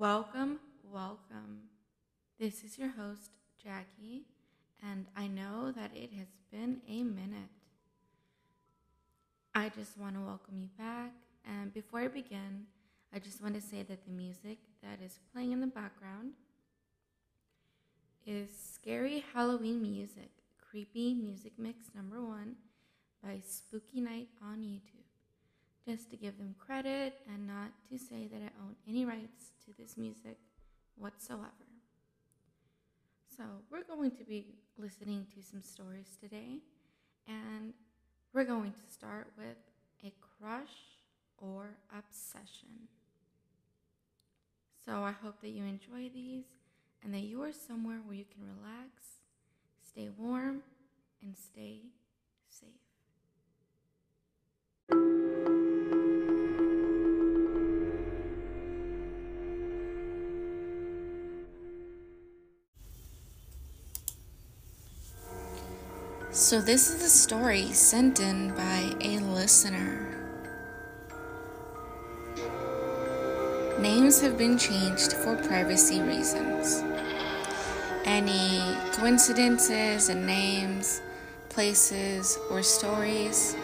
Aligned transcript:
Welcome, 0.00 0.60
welcome. 0.90 1.68
This 2.38 2.64
is 2.64 2.78
your 2.78 2.88
host, 2.88 3.32
Jackie, 3.62 4.22
and 4.82 5.04
I 5.14 5.26
know 5.26 5.72
that 5.72 5.90
it 5.94 6.10
has 6.16 6.28
been 6.50 6.80
a 6.88 7.02
minute. 7.02 7.50
I 9.54 9.68
just 9.68 9.98
want 9.98 10.14
to 10.14 10.22
welcome 10.22 10.56
you 10.56 10.68
back, 10.78 11.12
and 11.46 11.74
before 11.74 12.00
I 12.00 12.08
begin, 12.08 12.64
I 13.14 13.18
just 13.18 13.42
want 13.42 13.56
to 13.56 13.60
say 13.60 13.82
that 13.82 14.06
the 14.06 14.10
music 14.10 14.56
that 14.82 15.04
is 15.04 15.18
playing 15.34 15.52
in 15.52 15.60
the 15.60 15.66
background 15.66 16.32
is 18.26 18.48
Scary 18.72 19.22
Halloween 19.34 19.82
Music, 19.82 20.30
Creepy 20.70 21.12
Music 21.12 21.52
Mix 21.58 21.90
number 21.94 22.24
one 22.24 22.56
by 23.22 23.42
Spooky 23.46 24.00
Night 24.00 24.28
on 24.42 24.60
YouTube. 24.60 24.99
Just 25.90 26.08
to 26.10 26.16
give 26.16 26.38
them 26.38 26.54
credit 26.56 27.14
and 27.26 27.48
not 27.48 27.72
to 27.90 27.98
say 27.98 28.28
that 28.30 28.36
I 28.36 28.50
own 28.62 28.76
any 28.88 29.04
rights 29.04 29.50
to 29.64 29.72
this 29.76 29.96
music 29.96 30.38
whatsoever. 30.96 31.66
So, 33.36 33.42
we're 33.72 33.82
going 33.82 34.12
to 34.12 34.22
be 34.22 34.54
listening 34.78 35.26
to 35.34 35.42
some 35.42 35.62
stories 35.62 36.16
today, 36.20 36.58
and 37.26 37.74
we're 38.32 38.44
going 38.44 38.70
to 38.70 38.92
start 38.92 39.32
with 39.36 39.56
a 40.04 40.12
crush 40.38 40.76
or 41.38 41.70
obsession. 41.98 42.86
So, 44.86 45.02
I 45.02 45.10
hope 45.10 45.40
that 45.40 45.50
you 45.50 45.64
enjoy 45.64 46.08
these 46.14 46.44
and 47.02 47.12
that 47.14 47.22
you 47.22 47.42
are 47.42 47.52
somewhere 47.52 47.98
where 48.06 48.14
you 48.14 48.26
can 48.32 48.44
relax, 48.44 49.22
stay 49.82 50.08
warm, 50.16 50.62
and 51.20 51.34
stay 51.36 51.80
safe. 52.48 52.89
So, 66.32 66.60
this 66.60 66.88
is 66.88 67.02
a 67.02 67.08
story 67.08 67.72
sent 67.72 68.20
in 68.20 68.54
by 68.54 68.94
a 69.00 69.18
listener. 69.18 70.06
Names 73.80 74.20
have 74.20 74.38
been 74.38 74.56
changed 74.56 75.12
for 75.12 75.34
privacy 75.34 76.00
reasons. 76.00 76.84
Any 78.04 78.62
coincidences 78.92 80.08
in 80.08 80.24
names, 80.24 81.02
places, 81.48 82.38
or 82.48 82.62
stories 82.62 83.56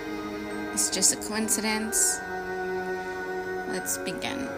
is 0.75 0.91
just 0.91 1.14
a 1.14 1.28
coincidence. 1.28 2.19
Let's 3.69 3.97
begin. 3.98 4.48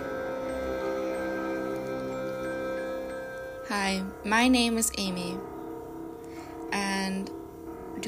Hi, 3.69 4.03
my 4.25 4.49
name 4.49 4.79
is 4.79 4.91
Amy, 4.97 5.37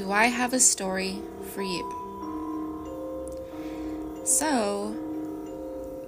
do 0.01 0.11
I 0.11 0.25
have 0.25 0.51
a 0.53 0.59
story 0.59 1.19
for 1.53 1.61
you? 1.61 1.83
So, 4.23 4.95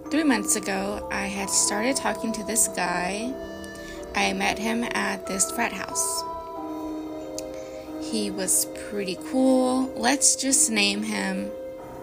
three 0.09 0.23
months 0.23 0.55
ago, 0.55 1.07
I 1.11 1.27
had 1.27 1.47
started 1.47 1.95
talking 1.95 2.31
to 2.33 2.43
this 2.43 2.67
guy. 2.69 3.31
I 4.15 4.33
met 4.33 4.57
him 4.57 4.83
at 4.95 5.27
this 5.27 5.51
frat 5.51 5.73
house. 5.73 6.23
He 8.01 8.31
was 8.31 8.65
pretty 8.89 9.17
cool. 9.29 9.93
Let's 9.95 10.35
just 10.35 10.71
name 10.71 11.03
him 11.03 11.51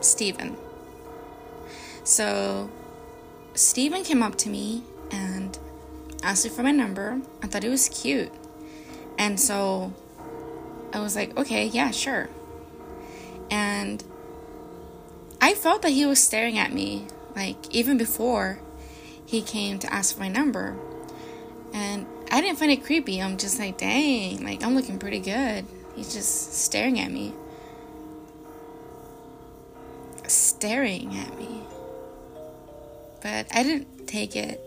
Steven. 0.01 0.57
So, 2.05 2.71
Steven 3.55 4.05
came 4.05 4.23
up 4.23 4.37
to 4.39 4.49
me 4.49 4.85
and 5.11 5.59
asked 6.23 6.45
me 6.45 6.51
for 6.51 6.63
my 6.63 6.71
number. 6.71 7.21
I 7.43 7.49
thought 7.49 7.65
it 7.65 7.69
was 7.69 7.89
cute. 7.89 8.31
And 9.19 9.41
so 9.41 9.93
I 10.93 11.01
was 11.01 11.15
like, 11.15 11.37
okay, 11.37 11.67
yeah, 11.67 11.91
sure. 11.91 12.28
And 13.51 14.03
I 15.41 15.55
felt 15.55 15.83
that 15.83 15.91
he 15.91 16.06
was 16.06 16.23
staring 16.23 16.59
at 16.59 16.73
me, 16.73 17.06
like, 17.34 17.75
even 17.75 17.97
before 17.97 18.61
he 19.25 19.43
came 19.43 19.79
to 19.79 19.93
ask 19.93 20.15
for 20.15 20.21
my 20.21 20.29
number. 20.29 20.77
And 21.73 22.06
I 22.31 22.41
didn't 22.41 22.59
find 22.59 22.71
it 22.71 22.84
creepy. 22.84 23.23
I'm 23.23 23.37
just 23.37 23.59
like, 23.59 23.79
dang, 23.79 24.45
like, 24.45 24.62
I'm 24.62 24.75
looking 24.75 24.99
pretty 24.99 25.21
good. 25.21 25.65
He's 25.95 26.12
just 26.12 26.55
staring 26.55 26.99
at 27.00 27.11
me. 27.11 27.34
Staring 30.27 31.17
at 31.17 31.37
me. 31.39 31.62
But 33.23 33.47
I 33.55 33.62
didn't 33.62 34.06
take 34.06 34.34
it 34.34 34.61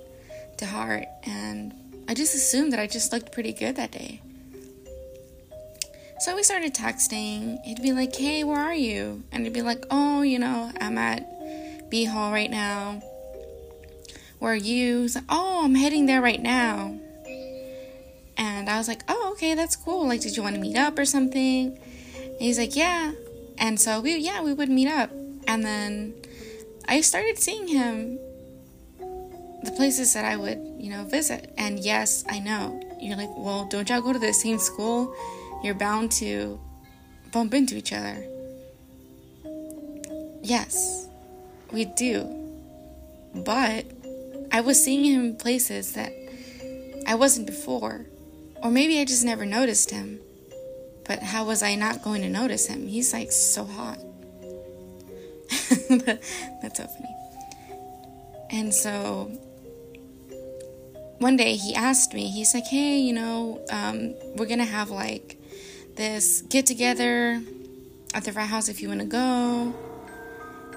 to 0.57 0.65
heart, 0.65 1.05
and 1.23 1.73
I 2.07 2.13
just 2.13 2.35
assumed 2.35 2.71
that 2.73 2.79
I 2.79 2.87
just 2.87 3.11
looked 3.11 3.31
pretty 3.31 3.53
good 3.53 3.75
that 3.77 3.91
day. 3.91 4.21
So 6.23 6.37
we 6.37 6.43
started 6.43 6.73
texting. 6.73 7.61
He'd 7.63 7.81
be 7.81 7.91
like, 7.91 8.15
hey, 8.15 8.45
where 8.45 8.57
are 8.57 8.73
you? 8.73 9.25
And 9.33 9.43
he'd 9.43 9.51
be 9.51 9.61
like, 9.61 9.83
oh, 9.91 10.21
you 10.21 10.39
know, 10.39 10.71
I'm 10.79 10.97
at 10.97 11.89
B 11.89 12.05
Hall 12.05 12.31
right 12.31 12.49
now. 12.49 13.01
Where 14.39 14.53
are 14.53 14.55
you? 14.55 15.01
He's 15.01 15.15
like, 15.15 15.25
oh, 15.27 15.65
I'm 15.65 15.75
heading 15.75 16.05
there 16.05 16.21
right 16.21 16.41
now. 16.41 16.97
And 18.37 18.69
I 18.69 18.77
was 18.77 18.87
like, 18.87 19.01
oh, 19.09 19.31
okay, 19.33 19.53
that's 19.53 19.75
cool. 19.75 20.07
Like, 20.07 20.21
did 20.21 20.37
you 20.37 20.43
want 20.43 20.55
to 20.55 20.61
meet 20.61 20.77
up 20.77 20.97
or 20.97 21.03
something? 21.03 21.77
And 22.15 22.39
he's 22.39 22.57
like, 22.57 22.73
yeah. 22.73 23.11
And 23.57 23.77
so 23.77 23.99
we, 23.99 24.15
yeah, 24.15 24.41
we 24.41 24.53
would 24.53 24.69
meet 24.69 24.87
up. 24.87 25.11
And 25.45 25.61
then 25.65 26.13
I 26.87 27.01
started 27.01 27.37
seeing 27.37 27.67
him 27.67 28.17
the 29.61 29.73
places 29.75 30.13
that 30.13 30.23
I 30.23 30.37
would, 30.37 30.57
you 30.77 30.89
know, 30.89 31.03
visit. 31.03 31.53
And 31.57 31.79
yes, 31.79 32.23
I 32.29 32.39
know. 32.39 32.79
You're 33.01 33.17
like, 33.17 33.35
well, 33.35 33.65
don't 33.65 33.89
y'all 33.89 33.99
go 33.99 34.13
to 34.13 34.19
the 34.19 34.31
same 34.31 34.57
school? 34.57 35.13
You're 35.63 35.73
bound 35.73 36.11
to 36.13 36.59
bump 37.31 37.53
into 37.53 37.75
each 37.75 37.93
other. 37.93 38.27
Yes, 40.43 41.07
we 41.71 41.85
do. 41.85 42.27
But 43.33 43.85
I 44.51 44.61
was 44.61 44.83
seeing 44.83 45.05
him 45.05 45.25
in 45.25 45.35
places 45.37 45.93
that 45.93 46.11
I 47.07 47.15
wasn't 47.15 47.47
before. 47.47 48.05
Or 48.61 48.69
maybe 48.69 48.99
I 48.99 49.05
just 49.05 49.25
never 49.25 49.45
noticed 49.45 49.89
him. 49.89 50.19
But 51.05 51.19
how 51.19 51.45
was 51.45 51.63
I 51.63 51.75
not 51.75 52.01
going 52.01 52.21
to 52.21 52.29
notice 52.29 52.67
him? 52.67 52.87
He's 52.87 53.13
like 53.13 53.31
so 53.31 53.65
hot. 53.65 53.99
That's 55.89 56.77
so 56.77 56.87
funny. 56.87 57.15
And 58.51 58.73
so 58.73 59.31
one 61.17 61.37
day 61.37 61.55
he 61.55 61.73
asked 61.73 62.13
me, 62.13 62.27
he's 62.29 62.53
like, 62.53 62.67
hey, 62.67 62.99
you 62.99 63.13
know, 63.13 63.65
um, 63.71 64.13
we're 64.35 64.45
gonna 64.45 64.65
have 64.65 64.89
like 64.89 65.37
this 65.95 66.41
get 66.41 66.65
together 66.65 67.41
at 68.13 68.23
the 68.23 68.31
frat 68.31 68.47
house 68.47 68.69
if 68.69 68.81
you 68.81 68.87
want 68.87 69.01
to 69.01 69.05
go. 69.05 69.73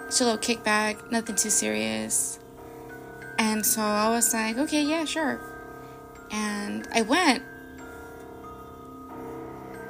It's 0.06 0.21
a 0.21 0.25
little 0.25 0.38
kickback, 0.38 1.10
nothing 1.10 1.37
too 1.37 1.50
serious. 1.50 2.38
And 3.38 3.65
so 3.65 3.82
I 3.82 4.09
was 4.10 4.32
like, 4.32 4.56
okay, 4.56 4.82
yeah, 4.82 5.05
sure. 5.05 5.41
And 6.31 6.88
I 6.94 7.03
went, 7.03 7.43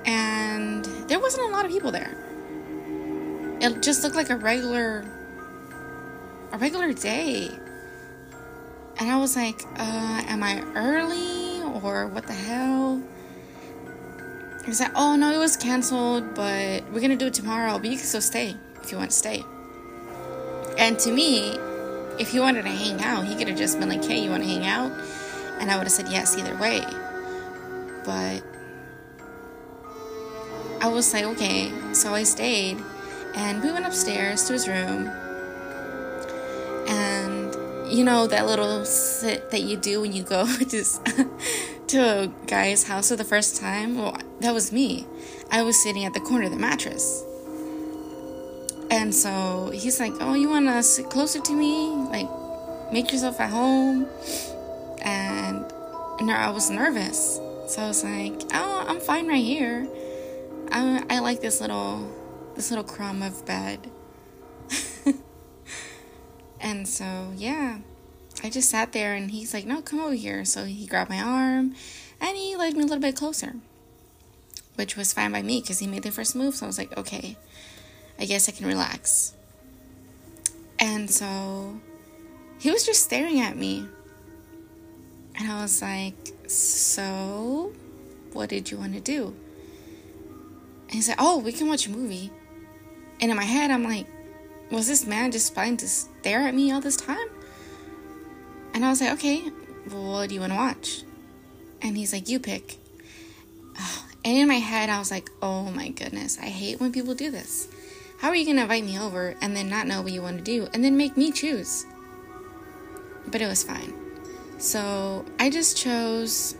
and 0.04 0.84
there 1.09 1.20
wasn't 1.20 1.48
a 1.48 1.53
lot 1.53 1.65
of 1.65 1.70
people 1.70 1.92
there. 1.92 2.22
It 3.60 3.82
just 3.82 4.03
looked 4.03 4.16
like 4.16 4.31
a 4.31 4.36
regular, 4.36 5.04
a 6.53 6.59
regular 6.59 6.92
day. 6.92 7.50
And 8.98 9.10
I 9.10 9.19
was 9.19 9.36
like, 9.36 9.62
uh, 9.78 10.22
am 10.26 10.42
I 10.42 10.62
early 10.75 11.62
or 11.82 12.06
what 12.06 12.26
the 12.26 12.32
hell? 12.32 13.03
He 14.66 14.72
said, 14.72 14.91
Oh, 14.97 15.15
no, 15.15 15.32
it 15.32 15.38
was 15.38 15.56
canceled, 15.56 16.34
but 16.34 16.82
we're 16.93 17.00
gonna 17.00 17.16
do 17.16 17.28
it 17.28 17.34
tomorrow, 17.34 17.78
but 17.78 17.88
you 17.88 17.97
can 17.97 18.04
still 18.04 18.21
stay 18.21 18.56
if 18.82 18.91
you 18.91 18.99
want 18.99 19.12
to 19.12 19.16
stay. 19.16 19.44
And 20.77 20.99
to 20.99 21.12
me, 21.12 21.56
if 22.19 22.31
he 22.32 22.41
wanted 22.41 22.62
to 22.62 22.71
hang 22.71 23.00
out, 23.03 23.27
he 23.27 23.37
could 23.37 23.47
have 23.47 23.56
just 23.56 23.78
been 23.78 23.88
like, 23.88 24.04
Hey, 24.04 24.19
you 24.19 24.31
want 24.31 24.43
to 24.43 24.49
hang 24.49 24.66
out? 24.66 24.92
And 25.60 25.71
I 25.71 25.77
would 25.77 25.84
have 25.84 25.92
said 25.92 26.09
yes 26.09 26.36
either 26.36 26.57
way. 26.57 26.80
But 28.04 28.42
I 30.80 30.89
was 30.89 31.13
like, 31.15 31.24
Okay. 31.24 31.72
So 31.92 32.13
I 32.13 32.24
stayed, 32.24 32.83
and 33.36 33.63
we 33.63 33.71
went 33.71 33.86
upstairs 33.86 34.45
to 34.48 34.53
his 34.53 34.66
room. 34.66 35.09
And 36.89 37.54
you 37.91 38.03
know 38.03 38.27
that 38.27 38.47
little 38.47 38.84
sit 38.84 39.51
that 39.53 39.63
you 39.63 39.77
do 39.77 40.01
when 40.01 40.13
you 40.13 40.24
go 40.24 40.45
just 40.68 41.01
to 41.88 41.98
a 41.98 42.27
guy's 42.47 42.84
house 42.84 43.09
for 43.10 43.16
the 43.16 43.24
first 43.24 43.60
time, 43.60 43.97
well, 43.97 44.16
that 44.41 44.53
was 44.53 44.72
me. 44.72 45.06
I 45.50 45.62
was 45.62 45.80
sitting 45.83 46.04
at 46.04 46.15
the 46.15 46.21
corner 46.21 46.47
of 46.47 46.50
the 46.50 46.59
mattress. 46.59 47.24
And 48.91 49.15
so 49.15 49.71
he's 49.72 49.98
like, 50.00 50.12
Oh, 50.21 50.34
you 50.34 50.48
want 50.48 50.66
to 50.66 50.83
sit 50.83 51.10
closer 51.10 51.41
to 51.41 51.53
me? 51.53 51.88
Like, 51.88 52.28
make 52.92 53.12
yourself 53.12 53.41
at 53.41 53.50
home. 53.50 54.06
And, 55.03 55.65
and 56.21 56.30
I 56.30 56.50
was 56.50 56.71
nervous. 56.71 57.41
So 57.68 57.83
I 57.83 57.89
was 57.89 58.04
like, 58.04 58.42
Oh, 58.53 58.84
I'm 58.86 59.00
fine 59.00 59.28
right 59.28 59.44
here. 59.44 59.89
I, 60.71 61.04
I 61.09 61.18
like 61.21 61.41
this 61.41 61.60
little, 61.60 62.10
this 62.54 62.71
little 62.71 62.84
crumb 62.84 63.22
of 63.22 63.44
bed. 63.47 63.91
and 66.60 66.86
so, 66.86 67.32
yeah, 67.36 67.78
I 68.42 68.50
just 68.50 68.71
sat 68.71 68.92
there 68.92 69.15
and 69.15 69.30
he's 69.30 69.54
like, 69.54 69.66
no, 69.66 69.80
come 69.83 70.00
over 70.00 70.15
here. 70.15 70.44
So 70.44 70.65
he 70.65 70.86
grabbed 70.86 71.10
my 71.10 71.21
arm 71.21 71.74
and 72.21 72.36
he 72.36 72.56
led 72.56 72.74
me 72.74 72.80
a 72.80 72.86
little 72.86 73.00
bit 73.00 73.16
closer, 73.16 73.56
which 74.77 74.97
was 74.97 75.12
fine 75.12 75.33
by 75.33 75.42
me 75.42 75.60
because 75.60 75.78
he 75.78 75.86
made 75.86 76.03
the 76.03 76.10
first 76.10 76.36
move. 76.36 76.54
So 76.54 76.66
I 76.66 76.68
was 76.68 76.78
like, 76.78 76.97
okay, 76.97 77.36
I 78.18 78.27
guess 78.27 78.48
I 78.48 78.53
can 78.53 78.66
relax. 78.66 79.34
And 80.78 81.10
so 81.10 81.80
he 82.59 82.71
was 82.71 82.84
just 82.84 83.04
staring 83.04 83.41
at 83.41 83.56
me. 83.56 83.86
And 85.39 85.50
I 85.50 85.62
was 85.62 85.82
like, 85.82 86.15
so 86.47 87.72
what 88.32 88.48
did 88.48 88.71
you 88.71 88.78
want 88.78 88.94
to 88.94 89.00
do? 89.00 89.34
And 90.86 90.94
he 90.94 91.03
said, 91.03 91.16
oh, 91.18 91.39
we 91.39 91.53
can 91.53 91.68
watch 91.68 91.86
a 91.86 91.91
movie. 91.91 92.30
And 93.21 93.30
in 93.30 93.36
my 93.36 93.44
head, 93.44 93.71
I'm 93.71 93.84
like, 93.84 94.06
was 94.71 94.86
this 94.86 95.06
man 95.06 95.32
just 95.32 95.54
planning 95.54 95.77
to 95.78 95.89
stare 95.89 96.41
at 96.41 96.54
me 96.54 96.71
all 96.72 96.80
this 96.80 96.97
time? 96.97 97.28
And 98.77 98.84
I 98.84 98.91
was 98.91 99.01
like, 99.01 99.15
okay, 99.15 99.43
well, 99.91 100.13
what 100.13 100.28
do 100.28 100.34
you 100.34 100.41
want 100.43 100.53
to 100.53 100.57
watch? 100.59 101.03
And 101.81 101.97
he's 101.97 102.13
like, 102.13 102.28
you 102.28 102.39
pick. 102.39 102.77
And 104.23 104.37
in 104.37 104.49
my 104.49 104.55
head, 104.55 104.91
I 104.91 104.99
was 104.99 105.13
like, 105.13 105.31
oh 105.41 105.71
my 105.71 105.89
goodness, 105.91 106.37
I 106.43 106.47
hate 106.47 106.81
when 106.81 106.91
people 106.91 107.15
do 107.15 107.31
this. 107.31 107.69
How 108.19 108.28
are 108.28 108.34
you 108.34 108.45
going 108.45 108.57
to 108.57 108.63
invite 108.63 108.84
me 108.84 108.99
over 108.99 109.37
and 109.41 109.57
then 109.57 109.71
not 109.71 109.87
know 109.87 110.03
what 110.03 110.11
you 110.11 110.21
want 110.21 110.39
to 110.39 110.43
do 110.43 110.67
and 110.75 110.83
then 110.83 110.97
make 110.97 111.17
me 111.17 111.31
choose? 111.31 111.87
But 113.28 113.41
it 113.41 113.47
was 113.47 113.63
fine. 113.63 113.95
So 114.59 115.25
I 115.39 115.49
just 115.49 115.77
chose 115.77 116.57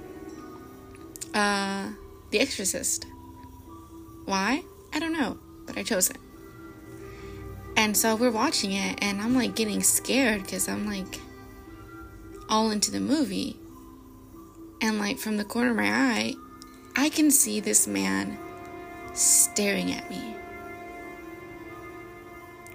uh, 1.35 1.89
The 2.31 2.39
Exorcist. 2.39 3.05
Why? 4.27 4.63
I 4.95 5.01
don't 5.01 5.13
know, 5.13 5.39
but 5.67 5.77
I 5.77 5.83
chose 5.83 6.09
it. 6.09 6.19
And 7.77 7.97
so 7.97 8.15
we're 8.15 8.31
watching 8.31 8.73
it, 8.73 9.01
and 9.03 9.21
I'm 9.21 9.35
like 9.35 9.57
getting 9.57 9.83
scared 9.83 10.45
because 10.45 10.69
I'm 10.69 10.87
like 10.87 11.21
all 12.49 12.71
into 12.71 12.91
the 12.91 13.01
movie. 13.01 13.57
And 14.81 14.99
like 14.99 15.19
from 15.19 15.37
the 15.37 15.45
corner 15.45 15.71
of 15.71 15.77
my 15.77 15.91
eye, 15.91 16.35
I 16.95 17.09
can 17.09 17.31
see 17.31 17.61
this 17.61 17.87
man 17.87 18.39
staring 19.15 19.93
at 19.93 20.09
me. 20.11 20.35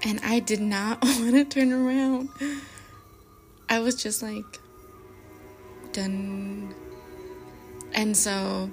And 0.04 0.20
I 0.24 0.40
did 0.40 0.62
not 0.62 1.02
want 1.04 1.32
to 1.32 1.46
turn 1.46 1.72
around. 1.72 2.30
I 3.70 3.80
was 3.80 3.96
just 3.96 4.22
like, 4.22 4.60
done. 5.94 6.74
And 7.94 8.16
so 8.16 8.70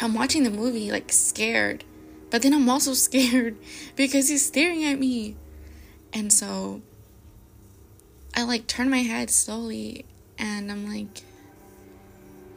I'm 0.00 0.14
watching 0.14 0.44
the 0.44 0.50
movie, 0.50 0.90
like 0.90 1.12
scared. 1.12 1.84
But 2.30 2.42
then 2.42 2.52
I'm 2.54 2.68
also 2.68 2.94
scared 2.94 3.56
because 3.96 4.28
he's 4.28 4.46
staring 4.46 4.84
at 4.84 4.98
me. 4.98 5.36
And 6.12 6.32
so 6.32 6.82
I 8.36 8.42
like 8.42 8.66
turn 8.66 8.90
my 8.90 8.98
head 8.98 9.30
slowly 9.30 10.04
and 10.38 10.70
I'm 10.70 10.86
like, 10.86 11.22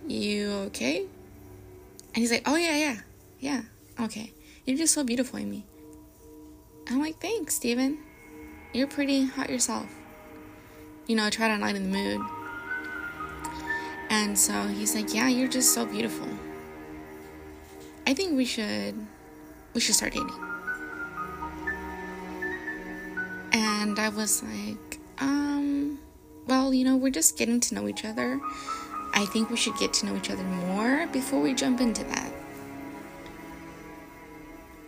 You 0.05 0.51
okay? 0.67 0.99
And 0.99 2.17
he's 2.17 2.31
like, 2.31 2.43
Oh, 2.45 2.57
yeah, 2.57 2.75
yeah, 2.75 2.97
yeah, 3.39 3.61
okay. 4.01 4.33
You're 4.65 4.77
just 4.77 4.93
so 4.93 5.05
beautiful 5.05 5.39
in 5.39 5.49
me. 5.49 5.65
I'm 6.89 7.01
like, 7.01 7.21
Thanks, 7.21 7.55
Steven. 7.55 7.97
You're 8.73 8.87
pretty 8.87 9.25
hot 9.25 9.49
yourself. 9.49 9.87
You 11.07 11.15
know, 11.15 11.25
I 11.25 11.29
try 11.29 11.47
to 11.47 11.57
lighten 11.57 11.91
the 11.91 11.97
mood. 11.97 12.21
And 14.09 14.37
so 14.37 14.67
he's 14.67 14.93
like, 14.93 15.13
Yeah, 15.13 15.29
you're 15.29 15.47
just 15.47 15.73
so 15.73 15.85
beautiful. 15.85 16.27
I 18.05 18.13
think 18.13 18.35
we 18.35 18.43
should 18.43 18.95
we 19.73 19.79
should 19.79 19.95
start 19.95 20.11
dating. 20.11 20.29
And 23.53 23.97
I 23.97 24.09
was 24.09 24.43
like, 24.43 24.88
well, 26.49 26.73
you 26.73 26.83
know, 26.83 26.97
we're 26.97 27.11
just 27.11 27.37
getting 27.37 27.59
to 27.59 27.75
know 27.75 27.87
each 27.87 28.03
other. 28.03 28.41
I 29.13 29.25
think 29.25 29.51
we 29.51 29.55
should 29.55 29.77
get 29.77 29.93
to 29.93 30.07
know 30.07 30.15
each 30.15 30.31
other 30.31 30.43
more 30.43 31.05
before 31.07 31.39
we 31.39 31.53
jump 31.53 31.79
into 31.79 32.03
that. 32.05 32.31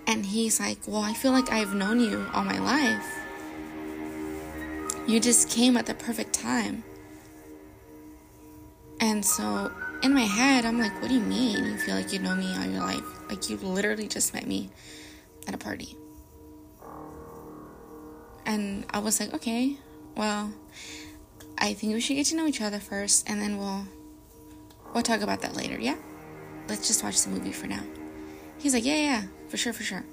And 0.08 0.26
he's 0.26 0.60
like, 0.60 0.80
well, 0.88 1.04
I 1.04 1.14
feel 1.14 1.32
like 1.32 1.52
I've 1.52 1.76
known 1.76 2.00
you 2.00 2.26
all 2.34 2.44
my 2.44 2.58
life. 2.58 3.06
You 5.08 5.20
just 5.20 5.50
came 5.50 5.78
at 5.78 5.86
the 5.86 5.94
perfect 5.94 6.34
time. 6.34 6.84
And 9.00 9.24
so 9.24 9.72
in 10.02 10.14
my 10.14 10.22
head, 10.22 10.66
I'm 10.66 10.80
like, 10.80 11.00
what 11.02 11.10
do 11.10 11.14
you 11.14 11.22
mean 11.22 11.64
you 11.64 11.78
feel 11.78 11.96
like 11.96 12.12
you 12.12 12.20
know 12.20 12.36
me 12.36 12.56
all 12.58 12.66
your 12.66 12.82
life? 12.82 13.30
Like 13.30 13.50
you 13.50 13.58
literally 13.58 14.08
just 14.08 14.34
met 14.34 14.48
me 14.48 14.70
at 15.48 15.54
a 15.54 15.58
party. 15.58 15.96
And 18.46 18.86
I 18.90 19.00
was 19.00 19.20
like, 19.20 19.34
okay, 19.36 19.78
well, 20.16 20.52
I 21.58 21.74
think 21.74 21.94
we 21.94 22.02
should 22.02 22.16
get 22.16 22.28
to 22.28 22.36
know 22.36 22.48
each 22.48 22.62
other 22.62 22.80
first 22.80 23.30
and 23.30 23.42
then 23.42 23.58
we'll 23.58 23.86
we'll 24.94 25.04
talk 25.04 25.22
about 25.22 25.42
that 25.42 25.56
later, 25.56 25.80
yeah? 25.80 25.96
Let's 26.68 26.88
just 26.88 27.04
watch 27.04 27.22
the 27.22 27.30
movie 27.30 27.52
for 27.52 27.68
now. 27.68 27.84
He's 28.58 28.74
like, 28.74 28.86
yeah, 28.86 28.96
yeah, 28.96 29.24
for 29.50 29.58
sure, 29.58 29.74
for 29.74 29.84
sure. 29.84 30.04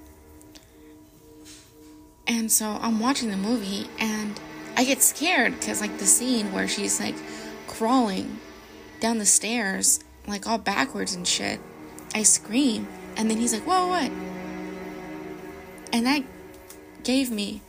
And 2.27 2.51
so 2.51 2.77
I'm 2.81 2.99
watching 2.99 3.31
the 3.31 3.37
movie 3.37 3.87
and 3.99 4.39
I 4.77 4.83
get 4.83 5.01
scared 5.01 5.59
because, 5.59 5.81
like, 5.81 5.97
the 5.97 6.05
scene 6.05 6.51
where 6.53 6.67
she's 6.67 6.99
like 6.99 7.15
crawling 7.67 8.39
down 8.99 9.17
the 9.17 9.25
stairs, 9.25 9.99
like 10.27 10.47
all 10.47 10.57
backwards 10.57 11.13
and 11.13 11.27
shit, 11.27 11.59
I 12.13 12.23
scream. 12.23 12.87
And 13.17 13.29
then 13.29 13.37
he's 13.37 13.53
like, 13.53 13.63
whoa, 13.63 13.87
what? 13.87 14.11
And 15.91 16.05
that 16.05 16.23
gave 17.03 17.31
me 17.31 17.61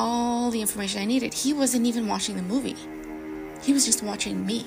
all 0.00 0.50
the 0.50 0.60
information 0.60 1.02
I 1.02 1.04
needed. 1.04 1.34
He 1.34 1.52
wasn't 1.52 1.86
even 1.86 2.08
watching 2.08 2.36
the 2.36 2.42
movie, 2.42 2.76
he 3.62 3.72
was 3.72 3.84
just 3.84 4.02
watching 4.02 4.44
me. 4.46 4.66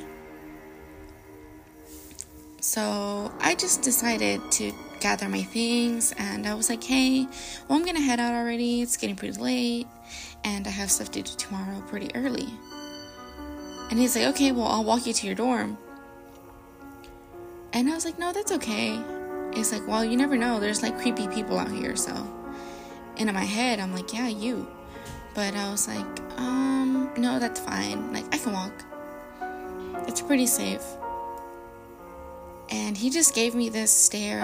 So 2.60 3.32
I 3.42 3.56
just 3.56 3.82
decided 3.82 4.40
to 4.54 4.72
gather 5.02 5.28
my 5.28 5.44
things 5.44 6.14
and 6.18 6.48
I 6.48 6.54
was 6.54 6.70
like, 6.70 6.84
hey, 6.84 7.28
well, 7.68 7.78
I'm 7.78 7.86
gonna 7.86 8.00
head 8.00 8.22
out 8.22 8.34
already. 8.34 8.82
It's 8.82 8.96
getting 8.96 9.18
pretty 9.18 9.38
late 9.38 9.88
and 10.46 10.66
I 10.66 10.70
have 10.70 10.90
stuff 10.90 11.12
to 11.12 11.22
do 11.22 11.32
tomorrow 11.36 11.82
pretty 11.88 12.10
early. 12.16 12.48
And 13.90 14.00
he's 14.00 14.16
like, 14.16 14.28
okay, 14.28 14.52
well, 14.54 14.68
I'll 14.68 14.84
walk 14.84 15.06
you 15.06 15.14
to 15.14 15.26
your 15.28 15.36
dorm. 15.36 15.78
And 17.74 17.90
I 17.90 17.96
was 17.96 18.06
like, 18.06 18.18
no, 18.18 18.32
that's 18.32 18.52
okay. 18.54 18.98
It's 19.52 19.72
like, 19.74 19.86
well, 19.88 20.06
you 20.06 20.16
never 20.16 20.38
know. 20.38 20.60
There's 20.60 20.82
like 20.82 20.98
creepy 21.00 21.28
people 21.28 21.60
out 21.60 21.72
here, 21.72 21.96
so. 21.96 22.14
And 23.18 23.28
in 23.30 23.36
my 23.36 23.44
head, 23.44 23.80
I'm 23.80 23.94
like, 23.94 24.14
yeah, 24.14 24.28
you. 24.30 24.68
But 25.34 25.56
I 25.56 25.72
was 25.72 25.88
like, 25.88 26.20
um, 26.38 27.12
no, 27.18 27.40
that's 27.40 27.60
fine. 27.60 28.14
Like, 28.14 28.26
I 28.34 28.38
can 28.38 28.54
walk. 28.54 28.84
It's 30.08 30.22
pretty 30.22 30.46
safe. 30.46 30.84
And 32.70 32.96
he 32.96 33.10
just 33.10 33.34
gave 33.34 33.56
me 33.56 33.70
this 33.70 33.92
stare. 33.92 34.44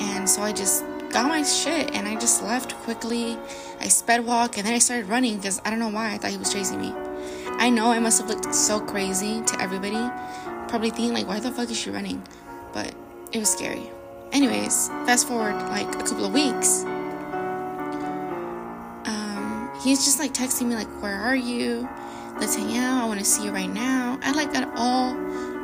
And 0.00 0.28
so 0.28 0.42
I 0.42 0.52
just 0.52 0.84
got 1.10 1.28
my 1.28 1.42
shit 1.42 1.94
and 1.94 2.08
I 2.08 2.14
just 2.14 2.42
left 2.42 2.74
quickly. 2.78 3.36
I 3.80 3.88
sped 3.88 4.24
walk 4.24 4.58
and 4.58 4.66
then 4.66 4.74
I 4.74 4.78
started 4.78 5.08
running 5.08 5.36
because 5.36 5.60
I 5.64 5.70
don't 5.70 5.78
know 5.78 5.88
why 5.88 6.12
I 6.12 6.18
thought 6.18 6.30
he 6.30 6.36
was 6.36 6.52
chasing 6.52 6.80
me. 6.80 6.92
I 7.58 7.70
know 7.70 7.90
I 7.90 7.98
must 7.98 8.20
have 8.20 8.28
looked 8.28 8.54
so 8.54 8.80
crazy 8.80 9.42
to 9.42 9.60
everybody, 9.60 10.00
probably 10.68 10.90
thinking 10.90 11.14
like, 11.14 11.26
why 11.26 11.40
the 11.40 11.50
fuck 11.50 11.70
is 11.70 11.78
she 11.78 11.90
running? 11.90 12.22
But 12.72 12.94
it 13.32 13.38
was 13.38 13.50
scary. 13.50 13.90
Anyways, 14.32 14.88
fast 15.06 15.26
forward 15.26 15.54
like 15.70 15.88
a 15.94 15.98
couple 15.98 16.24
of 16.24 16.32
weeks. 16.32 16.84
He's 19.80 20.04
just 20.04 20.18
like 20.18 20.34
texting 20.34 20.66
me 20.66 20.74
like, 20.74 20.88
where 21.02 21.14
are 21.14 21.36
you? 21.36 21.88
Let's 22.38 22.56
hang 22.56 22.76
out. 22.76 23.04
I 23.04 23.06
want 23.06 23.18
to 23.20 23.24
see 23.24 23.44
you 23.44 23.50
right 23.50 23.70
now. 23.72 24.18
I 24.22 24.32
like 24.32 24.54
at 24.54 24.68
all 24.76 25.16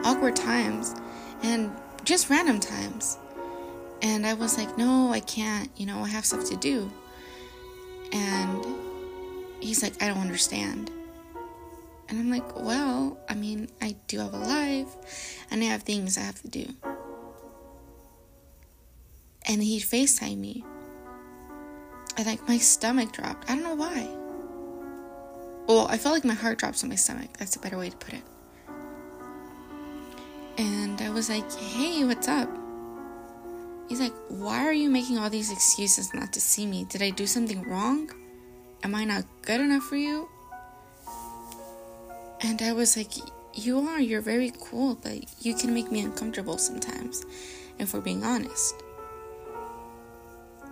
awkward 0.05 0.37
times 0.37 0.95
and 1.43 1.71
just 2.05 2.31
random 2.31 2.61
times. 2.61 3.19
And 4.03 4.27
I 4.27 4.35
was 4.35 4.59
like, 4.59 4.77
no, 4.77 5.11
I 5.13 5.21
can't. 5.21 5.71
You 5.77 5.87
know, 5.87 6.01
I 6.01 6.09
have 6.09 6.25
stuff 6.25 6.45
to 6.51 6.57
do. 6.57 6.91
And 8.13 8.65
he's 9.61 9.83
like, 9.83 10.03
I 10.03 10.09
don't 10.09 10.19
understand. 10.19 10.91
And 12.09 12.19
I'm 12.19 12.31
like, 12.31 12.61
well, 12.61 13.19
I 13.29 13.35
mean, 13.35 13.69
I 13.81 13.97
do 14.09 14.19
have 14.19 14.35
a 14.35 14.39
life 14.39 15.45
and 15.51 15.63
I 15.63 15.67
have 15.67 15.83
things 15.83 16.19
I 16.19 16.21
have 16.21 16.41
to 16.43 16.49
do. 16.49 16.67
And 19.47 19.63
he 19.63 19.81
FaceTime 19.81 20.39
me. 20.39 20.65
And 22.17 22.27
like 22.27 22.47
my 22.49 22.59
stomach 22.59 23.13
dropped. 23.13 23.51
I 23.51 23.55
don't 23.55 23.65
know 23.65 23.75
why. 23.75 24.09
Well, 25.67 25.87
I 25.89 25.97
felt 25.97 26.15
like 26.15 26.25
my 26.25 26.35
heart 26.35 26.59
drops 26.59 26.83
in 26.83 26.89
my 26.89 26.95
stomach. 26.95 27.31
That's 27.39 27.57
a 27.57 27.59
better 27.59 27.79
way 27.79 27.91
to 27.91 27.97
put 27.97 28.15
it. 28.15 28.23
And 30.59 31.01
I 31.01 31.11
was 31.11 31.29
like, 31.29 31.51
hey, 31.53 32.05
what's 32.05 32.29
up? 32.29 32.49
He's 33.89 34.01
like, 34.01 34.15
why 34.29 34.65
are 34.65 34.73
you 34.73 34.89
making 34.89 35.19
all 35.19 35.29
these 35.29 35.51
excuses 35.51 36.15
not 36.15 36.33
to 36.35 36.41
see 36.41 36.67
me? 36.67 36.85
Did 36.85 37.03
I 37.03 37.11
do 37.11 37.27
something 37.27 37.63
wrong? 37.63 38.11
Am 38.83 38.95
I 38.95 39.05
not 39.05 39.25
good 39.43 39.61
enough 39.61 39.83
for 39.83 39.97
you? 39.97 40.29
And 42.41 42.61
I 42.61 42.73
was 42.73 42.97
like, 42.97 43.13
You 43.55 43.81
are, 43.81 43.99
you're 43.99 44.21
very 44.21 44.53
cool, 44.61 44.97
but 44.97 45.25
you 45.43 45.55
can 45.55 45.73
make 45.73 45.91
me 45.91 46.03
uncomfortable 46.03 46.59
sometimes, 46.59 47.25
if 47.79 47.95
we're 47.95 48.01
being 48.01 48.23
honest. 48.23 48.84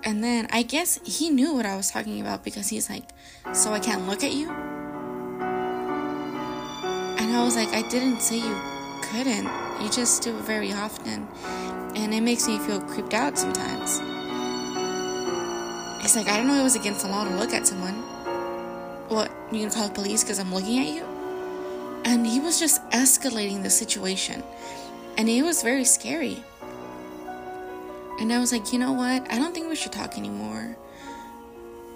And 0.04 0.23
then 0.23 0.49
I 0.50 0.62
guess 0.62 0.99
he 1.04 1.30
knew 1.30 1.54
what 1.54 1.64
I 1.64 1.76
was 1.76 1.90
talking 1.90 2.21
about 2.21 2.42
because 2.42 2.68
he's 2.68 2.90
like, 2.90 3.04
So 3.52 3.73
I 3.73 3.78
can't 3.78 4.09
look 4.09 4.25
at 4.25 4.32
you? 4.32 4.50
And 7.18 7.37
I 7.37 7.44
was 7.44 7.54
like, 7.54 7.68
I 7.68 7.82
didn't 7.88 8.21
say 8.21 8.38
you 8.38 8.61
couldn't. 9.02 9.49
You 9.80 9.88
just 9.90 10.23
do 10.23 10.37
it 10.37 10.42
very 10.42 10.73
often. 10.73 11.28
And 11.94 12.12
it 12.12 12.21
makes 12.21 12.49
me 12.49 12.59
feel 12.59 12.80
creeped 12.80 13.14
out 13.14 13.38
sometimes. 13.38 14.00
He's 16.02 16.16
like, 16.16 16.28
I 16.28 16.37
don't 16.37 16.49
know 16.49 16.59
it 16.59 16.64
was 16.64 16.75
against 16.75 17.02
the 17.04 17.09
law 17.09 17.25
to 17.25 17.37
look 17.37 17.52
at 17.52 17.66
someone. 17.66 17.94
What, 19.09 19.30
you 19.52 19.61
gonna 19.61 19.71
call 19.71 19.87
the 19.88 19.94
police 19.94 20.25
because 20.25 20.40
I'm 20.40 20.52
looking 20.52 20.80
at 20.80 20.88
you? 20.94 21.04
And 22.04 22.26
he 22.26 22.40
was 22.40 22.59
just 22.59 22.82
escalating 22.90 23.62
the 23.62 23.71
situation. 23.71 24.42
And 25.16 25.28
it 25.28 25.42
was 25.42 25.62
very 25.62 25.85
scary. 25.85 26.42
And 28.23 28.33
I 28.33 28.38
was 28.38 28.52
like, 28.52 28.73
you 28.73 28.79
know 28.79 28.93
what? 28.93 29.29
I 29.33 29.37
don't 29.37 29.52
think 29.52 29.69
we 29.69 29.75
should 29.75 29.91
talk 29.91 30.17
anymore. 30.17 30.76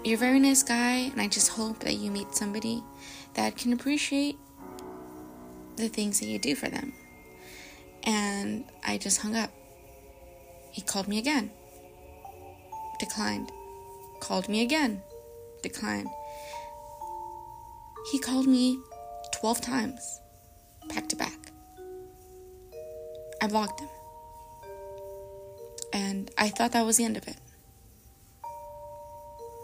You're 0.03 0.17
a 0.17 0.19
very 0.19 0.41
nice 0.41 0.61
guy, 0.61 1.09
and 1.09 1.21
I 1.21 1.29
just 1.29 1.47
hope 1.47 1.79
that 1.79 1.93
you 1.93 2.11
meet 2.11 2.35
somebody 2.35 2.83
that 3.35 3.55
can 3.55 3.71
appreciate 3.71 4.35
the 5.77 5.87
things 5.87 6.19
that 6.19 6.25
you 6.25 6.37
do 6.37 6.53
for 6.53 6.67
them. 6.67 6.91
And 8.03 8.65
I 8.85 8.97
just 8.97 9.21
hung 9.21 9.37
up. 9.37 9.51
He 10.69 10.81
called 10.81 11.07
me 11.07 11.17
again. 11.17 11.49
Declined. 12.99 13.49
Called 14.19 14.49
me 14.49 14.61
again. 14.63 15.01
Declined. 15.63 16.09
He 18.11 18.19
called 18.19 18.47
me 18.47 18.77
12 19.39 19.61
times, 19.61 20.19
back 20.89 21.07
to 21.07 21.15
back. 21.15 21.53
I 23.41 23.47
blocked 23.47 23.79
him. 23.79 23.87
And 25.97 26.29
I 26.37 26.49
thought 26.49 26.73
that 26.73 26.85
was 26.85 26.97
the 26.97 27.05
end 27.05 27.17
of 27.17 27.27
it. 27.27 27.37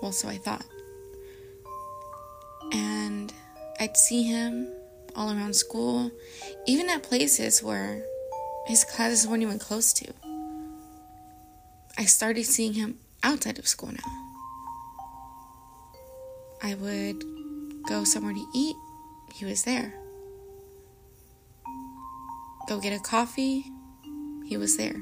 Well, 0.01 0.11
so 0.11 0.27
I 0.27 0.37
thought. 0.37 0.65
And 2.71 3.31
I'd 3.79 3.95
see 3.95 4.23
him 4.23 4.67
all 5.15 5.29
around 5.29 5.55
school, 5.55 6.09
even 6.65 6.89
at 6.89 7.03
places 7.03 7.61
where 7.61 8.03
his 8.65 8.83
classes 8.83 9.27
weren't 9.27 9.43
even 9.43 9.59
close 9.59 9.93
to. 9.93 10.11
I 11.99 12.05
started 12.05 12.45
seeing 12.45 12.73
him 12.73 12.97
outside 13.21 13.59
of 13.59 13.67
school 13.67 13.91
now. 13.91 14.11
I 16.63 16.73
would 16.73 17.23
go 17.87 18.05
somewhere 18.05 18.33
to 18.33 18.45
eat, 18.55 18.75
he 19.35 19.45
was 19.45 19.65
there. 19.65 19.93
Go 22.67 22.79
get 22.79 22.91
a 22.91 23.03
coffee, 23.03 23.71
he 24.47 24.57
was 24.57 24.77
there. 24.77 24.99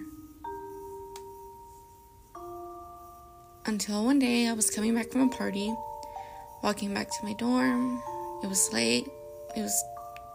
Until 3.65 4.03
one 4.03 4.17
day 4.17 4.47
I 4.47 4.53
was 4.53 4.71
coming 4.71 4.95
back 4.95 5.11
from 5.11 5.21
a 5.21 5.29
party, 5.29 5.71
walking 6.63 6.95
back 6.95 7.09
to 7.09 7.23
my 7.25 7.33
dorm. 7.33 8.01
It 8.43 8.47
was 8.47 8.73
late, 8.73 9.07
it 9.55 9.61
was 9.61 9.83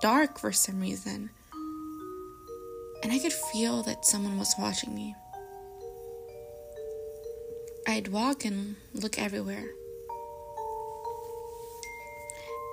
dark 0.00 0.38
for 0.38 0.52
some 0.52 0.80
reason. 0.80 1.30
And 3.02 3.12
I 3.12 3.18
could 3.18 3.33
feel 3.33 3.83
that 3.83 4.06
someone 4.06 4.38
was 4.38 4.54
watching 4.59 4.95
me. 4.95 5.16
I'd 7.88 8.09
walk 8.09 8.45
and 8.45 8.76
look 8.95 9.18
everywhere. 9.18 9.66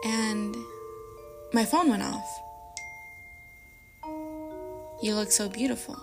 And 0.06 0.56
my 1.52 1.66
phone 1.66 1.90
went 1.90 2.04
off. 2.04 2.40
You 5.02 5.16
look 5.16 5.32
so 5.32 5.50
beautiful. 5.50 5.98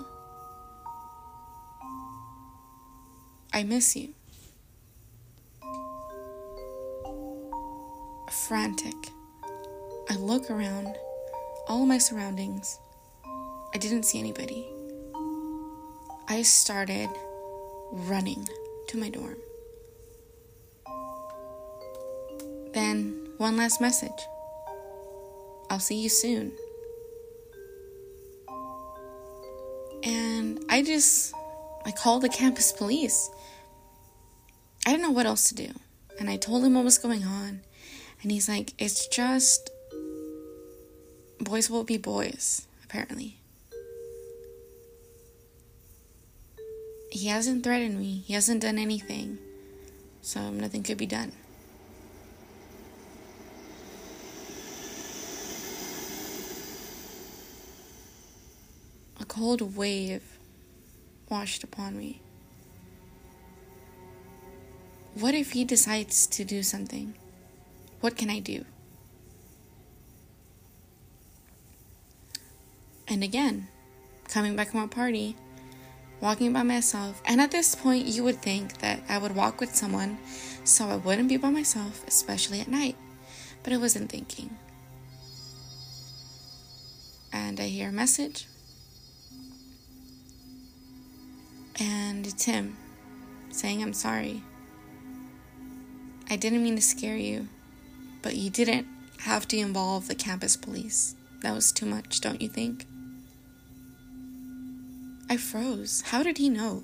I 3.52 3.62
miss 3.62 3.94
you. 3.94 4.14
Frantic. 8.30 8.94
I 10.08 10.14
look 10.16 10.50
around, 10.50 10.96
all 11.68 11.86
my 11.86 11.98
surroundings. 11.98 12.78
I 13.74 13.78
didn't 13.78 14.04
see 14.04 14.18
anybody. 14.18 14.66
I 16.28 16.42
started 16.42 17.10
running 17.92 18.48
to 18.88 18.98
my 18.98 19.10
dorm. 19.10 19.36
Then, 22.72 23.32
one 23.38 23.56
last 23.56 23.80
message 23.80 24.10
I'll 25.68 25.80
see 25.80 26.00
you 26.00 26.08
soon. 26.08 26.52
And 30.02 30.64
I 30.68 30.82
just, 30.82 31.34
I 31.84 31.92
called 31.92 32.22
the 32.22 32.28
campus 32.28 32.72
police. 32.72 33.30
I 34.86 34.90
didn't 34.90 35.02
know 35.02 35.10
what 35.12 35.26
else 35.26 35.48
to 35.50 35.54
do. 35.54 35.68
And 36.18 36.28
I 36.28 36.36
told 36.36 36.64
him 36.64 36.74
what 36.74 36.84
was 36.84 36.98
going 36.98 37.24
on. 37.24 37.60
And 38.22 38.30
he's 38.30 38.48
like, 38.48 38.74
it's 38.78 39.06
just 39.06 39.70
boys 41.38 41.70
will 41.70 41.84
be 41.84 41.96
boys, 41.96 42.66
apparently. 42.84 43.38
He 47.10 47.28
hasn't 47.28 47.64
threatened 47.64 47.98
me, 47.98 48.22
he 48.26 48.34
hasn't 48.34 48.62
done 48.62 48.78
anything, 48.78 49.38
so 50.22 50.50
nothing 50.50 50.82
could 50.82 50.98
be 50.98 51.06
done. 51.06 51.32
A 59.18 59.24
cold 59.24 59.76
wave 59.76 60.38
washed 61.28 61.64
upon 61.64 61.96
me. 61.98 62.20
What 65.14 65.34
if 65.34 65.52
he 65.52 65.64
decides 65.64 66.26
to 66.28 66.44
do 66.44 66.62
something? 66.62 67.14
What 68.00 68.16
can 68.16 68.30
I 68.30 68.38
do? 68.38 68.64
And 73.06 73.22
again, 73.24 73.68
coming 74.28 74.56
back 74.56 74.70
from 74.70 74.82
a 74.82 74.88
party, 74.88 75.36
walking 76.20 76.52
by 76.52 76.62
myself. 76.62 77.20
And 77.24 77.40
at 77.40 77.50
this 77.50 77.74
point, 77.74 78.06
you 78.06 78.22
would 78.24 78.40
think 78.40 78.78
that 78.78 79.02
I 79.08 79.18
would 79.18 79.34
walk 79.34 79.60
with 79.60 79.74
someone 79.74 80.18
so 80.64 80.86
I 80.86 80.96
wouldn't 80.96 81.28
be 81.28 81.36
by 81.36 81.50
myself, 81.50 82.06
especially 82.06 82.60
at 82.60 82.68
night. 82.68 82.96
But 83.62 83.72
I 83.72 83.76
wasn't 83.78 84.10
thinking. 84.10 84.56
And 87.32 87.60
I 87.60 87.64
hear 87.64 87.88
a 87.88 87.92
message. 87.92 88.46
And 91.78 92.26
it's 92.26 92.44
him 92.44 92.76
saying, 93.50 93.82
I'm 93.82 93.92
sorry. 93.92 94.42
I 96.28 96.36
didn't 96.36 96.62
mean 96.62 96.76
to 96.76 96.82
scare 96.82 97.16
you, 97.16 97.48
but 98.22 98.36
you 98.36 98.50
didn't 98.50 98.86
have 99.20 99.46
to 99.48 99.58
involve 99.58 100.08
the 100.08 100.14
campus 100.14 100.56
police. 100.56 101.14
That 101.40 101.54
was 101.54 101.72
too 101.72 101.86
much, 101.86 102.20
don't 102.20 102.40
you 102.40 102.48
think? 102.48 102.86
I 105.28 105.36
froze. 105.36 106.02
How 106.06 106.22
did 106.22 106.38
he 106.38 106.48
know? 106.48 106.82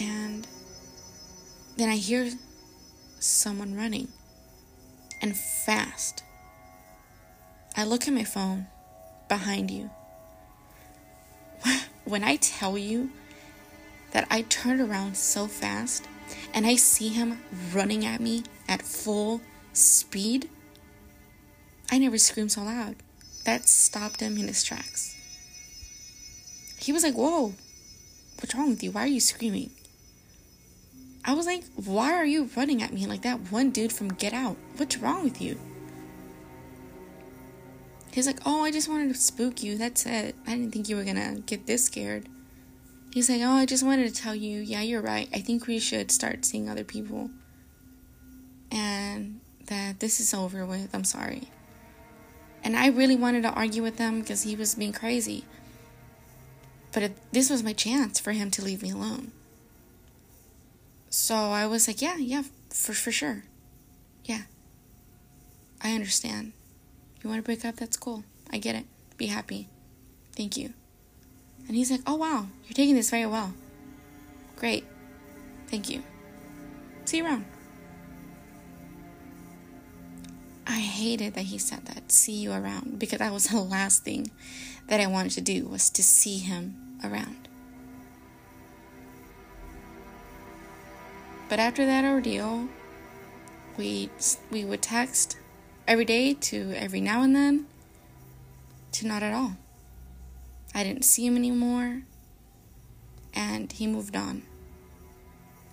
And 0.00 0.46
then 1.76 1.88
I 1.88 1.96
hear 1.96 2.30
someone 3.20 3.74
running 3.74 4.08
and 5.22 5.36
fast. 5.36 6.22
I 7.76 7.84
look 7.84 8.06
at 8.06 8.14
my 8.14 8.24
phone 8.24 8.66
behind 9.28 9.70
you. 9.70 9.90
When 12.04 12.24
I 12.24 12.36
tell 12.36 12.78
you 12.78 13.10
that 14.12 14.26
I 14.30 14.42
turned 14.42 14.80
around 14.80 15.16
so 15.16 15.46
fast 15.46 16.08
and 16.52 16.66
I 16.66 16.76
see 16.76 17.08
him 17.08 17.40
running 17.72 18.04
at 18.04 18.20
me 18.20 18.44
at 18.68 18.82
full 18.82 19.40
speed, 19.72 20.48
I 21.90 21.98
never 21.98 22.18
screamed 22.18 22.52
so 22.52 22.62
loud 22.62 22.96
that 23.44 23.68
stopped 23.68 24.20
him 24.20 24.36
in 24.36 24.46
his 24.46 24.62
tracks. 24.62 25.14
He 26.78 26.92
was 26.92 27.02
like, 27.02 27.14
Whoa, 27.14 27.54
what's 28.36 28.54
wrong 28.54 28.70
with 28.70 28.82
you? 28.82 28.90
Why 28.90 29.04
are 29.04 29.06
you 29.06 29.20
screaming? 29.20 29.70
I 31.24 31.34
was 31.34 31.46
like, 31.46 31.64
Why 31.76 32.12
are 32.12 32.24
you 32.26 32.50
running 32.56 32.82
at 32.82 32.92
me 32.92 33.06
like 33.06 33.22
that 33.22 33.50
one 33.50 33.70
dude 33.70 33.92
from 33.92 34.08
Get 34.08 34.32
Out? 34.32 34.56
What's 34.76 34.98
wrong 34.98 35.24
with 35.24 35.40
you? 35.40 35.58
He's 38.12 38.26
like, 38.26 38.40
Oh, 38.44 38.64
I 38.64 38.70
just 38.70 38.88
wanted 38.88 39.08
to 39.08 39.20
spook 39.20 39.62
you. 39.62 39.78
That's 39.78 40.04
it. 40.06 40.34
I 40.46 40.50
didn't 40.50 40.72
think 40.72 40.88
you 40.88 40.96
were 40.96 41.04
gonna 41.04 41.40
get 41.46 41.66
this 41.66 41.84
scared. 41.84 42.28
He's 43.18 43.28
like, 43.28 43.42
Oh, 43.42 43.50
I 43.50 43.66
just 43.66 43.82
wanted 43.82 44.14
to 44.14 44.22
tell 44.22 44.36
you, 44.36 44.60
yeah, 44.60 44.80
you're 44.80 45.00
right. 45.00 45.28
I 45.34 45.40
think 45.40 45.66
we 45.66 45.80
should 45.80 46.12
start 46.12 46.44
seeing 46.44 46.68
other 46.68 46.84
people. 46.84 47.30
And 48.70 49.40
that 49.66 49.98
this 49.98 50.20
is 50.20 50.32
over 50.32 50.64
with. 50.64 50.94
I'm 50.94 51.02
sorry. 51.02 51.48
And 52.62 52.76
I 52.76 52.86
really 52.86 53.16
wanted 53.16 53.42
to 53.42 53.50
argue 53.50 53.82
with 53.82 53.98
him 53.98 54.20
because 54.20 54.44
he 54.44 54.54
was 54.54 54.76
being 54.76 54.92
crazy. 54.92 55.44
But 56.92 57.02
it, 57.02 57.32
this 57.32 57.50
was 57.50 57.64
my 57.64 57.72
chance 57.72 58.20
for 58.20 58.30
him 58.30 58.52
to 58.52 58.62
leave 58.62 58.84
me 58.84 58.92
alone. 58.92 59.32
So 61.10 61.34
I 61.34 61.66
was 61.66 61.88
like, 61.88 62.00
yeah, 62.00 62.18
yeah, 62.18 62.44
for, 62.70 62.92
for 62.92 63.10
sure. 63.10 63.42
Yeah. 64.26 64.42
I 65.82 65.92
understand. 65.96 66.52
You 67.20 67.30
want 67.30 67.40
to 67.40 67.44
break 67.44 67.64
up? 67.64 67.74
That's 67.78 67.96
cool. 67.96 68.22
I 68.52 68.58
get 68.58 68.76
it. 68.76 68.84
Be 69.16 69.26
happy. 69.26 69.66
Thank 70.36 70.56
you. 70.56 70.72
And 71.68 71.76
he's 71.76 71.90
like, 71.90 72.00
oh, 72.06 72.16
wow, 72.16 72.46
you're 72.64 72.74
taking 72.74 72.94
this 72.94 73.10
very 73.10 73.26
well. 73.26 73.52
Great. 74.56 74.84
Thank 75.68 75.90
you. 75.90 76.02
See 77.04 77.18
you 77.18 77.26
around. 77.26 77.44
I 80.66 80.80
hated 80.80 81.34
that 81.34 81.44
he 81.44 81.58
said 81.58 81.86
that, 81.86 82.10
see 82.10 82.32
you 82.32 82.52
around, 82.52 82.98
because 82.98 83.18
that 83.20 83.32
was 83.32 83.48
the 83.48 83.60
last 83.60 84.02
thing 84.02 84.30
that 84.88 85.00
I 85.00 85.06
wanted 85.06 85.32
to 85.32 85.40
do 85.40 85.66
was 85.66 85.90
to 85.90 86.02
see 86.02 86.38
him 86.38 86.98
around. 87.04 87.48
But 91.48 91.58
after 91.58 91.86
that 91.86 92.04
ordeal, 92.04 92.68
we 93.78 94.10
we 94.50 94.64
would 94.64 94.82
text 94.82 95.38
every 95.86 96.04
day 96.04 96.34
to 96.34 96.72
every 96.76 97.00
now 97.00 97.22
and 97.22 97.34
then 97.34 97.66
to 98.92 99.06
not 99.06 99.22
at 99.22 99.32
all. 99.32 99.56
I 100.78 100.84
didn't 100.84 101.04
see 101.04 101.26
him 101.26 101.34
anymore 101.34 102.02
and 103.34 103.72
he 103.72 103.88
moved 103.88 104.14
on. 104.14 104.44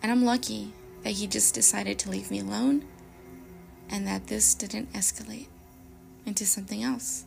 And 0.01 0.11
I'm 0.11 0.25
lucky 0.25 0.73
that 1.03 1.11
he 1.11 1.27
just 1.27 1.53
decided 1.53 1.99
to 1.99 2.09
leave 2.09 2.31
me 2.31 2.39
alone 2.39 2.83
and 3.87 4.07
that 4.07 4.25
this 4.25 4.55
didn't 4.55 4.91
escalate 4.93 5.45
into 6.25 6.43
something 6.43 6.81
else. 6.81 7.25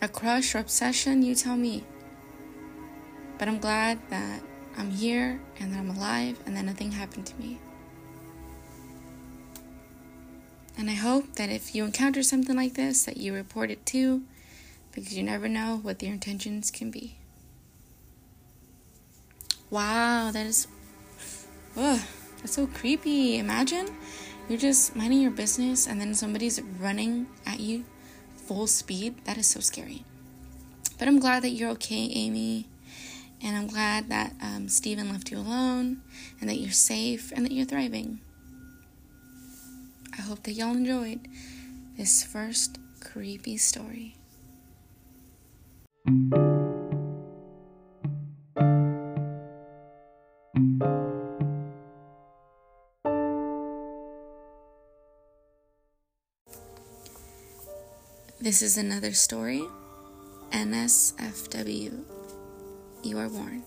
A 0.00 0.06
crush 0.06 0.54
or 0.54 0.58
obsession, 0.58 1.24
you 1.24 1.34
tell 1.34 1.56
me. 1.56 1.82
But 3.36 3.48
I'm 3.48 3.58
glad 3.58 3.98
that 4.10 4.44
I'm 4.78 4.92
here 4.92 5.40
and 5.58 5.72
that 5.72 5.80
I'm 5.80 5.90
alive 5.90 6.38
and 6.46 6.56
that 6.56 6.64
nothing 6.64 6.92
happened 6.92 7.26
to 7.26 7.36
me. 7.40 7.58
And 10.78 10.88
I 10.88 10.94
hope 10.94 11.34
that 11.34 11.50
if 11.50 11.74
you 11.74 11.84
encounter 11.84 12.22
something 12.22 12.54
like 12.54 12.74
this 12.74 13.02
that 13.06 13.16
you 13.16 13.34
report 13.34 13.72
it 13.72 13.84
too 13.84 14.22
because 14.94 15.16
you 15.16 15.22
never 15.22 15.48
know 15.48 15.80
what 15.82 15.98
their 15.98 16.12
intentions 16.12 16.70
can 16.70 16.90
be. 16.90 17.18
Wow, 19.70 20.30
that 20.32 20.46
is 20.46 20.68
ugh, 21.76 22.00
that's 22.38 22.54
so 22.54 22.66
creepy. 22.68 23.38
Imagine 23.38 23.88
you're 24.48 24.58
just 24.58 24.94
minding 24.94 25.20
your 25.20 25.30
business 25.32 25.86
and 25.86 26.00
then 26.00 26.14
somebody's 26.14 26.60
running 26.78 27.26
at 27.44 27.58
you 27.58 27.84
full 28.36 28.66
speed. 28.66 29.24
That 29.24 29.36
is 29.36 29.46
so 29.48 29.60
scary. 29.60 30.04
But 30.98 31.08
I'm 31.08 31.18
glad 31.18 31.42
that 31.42 31.50
you're 31.50 31.70
okay, 31.70 32.10
Amy. 32.14 32.68
And 33.42 33.56
I'm 33.56 33.66
glad 33.66 34.08
that 34.08 34.32
um, 34.40 34.68
Stephen 34.68 35.10
left 35.10 35.30
you 35.30 35.38
alone 35.38 36.02
and 36.40 36.48
that 36.48 36.56
you're 36.56 36.72
safe 36.72 37.32
and 37.32 37.44
that 37.44 37.52
you're 37.52 37.66
thriving. 37.66 38.20
I 40.16 40.22
hope 40.22 40.44
that 40.44 40.52
y'all 40.52 40.74
enjoyed 40.74 41.26
this 41.96 42.22
first 42.22 42.78
creepy 43.00 43.56
story. 43.56 44.16
This 46.06 46.12
is 58.60 58.76
another 58.76 59.14
story. 59.14 59.64
NSFW. 60.50 62.04
You 63.02 63.18
are 63.18 63.28
warned. 63.28 63.62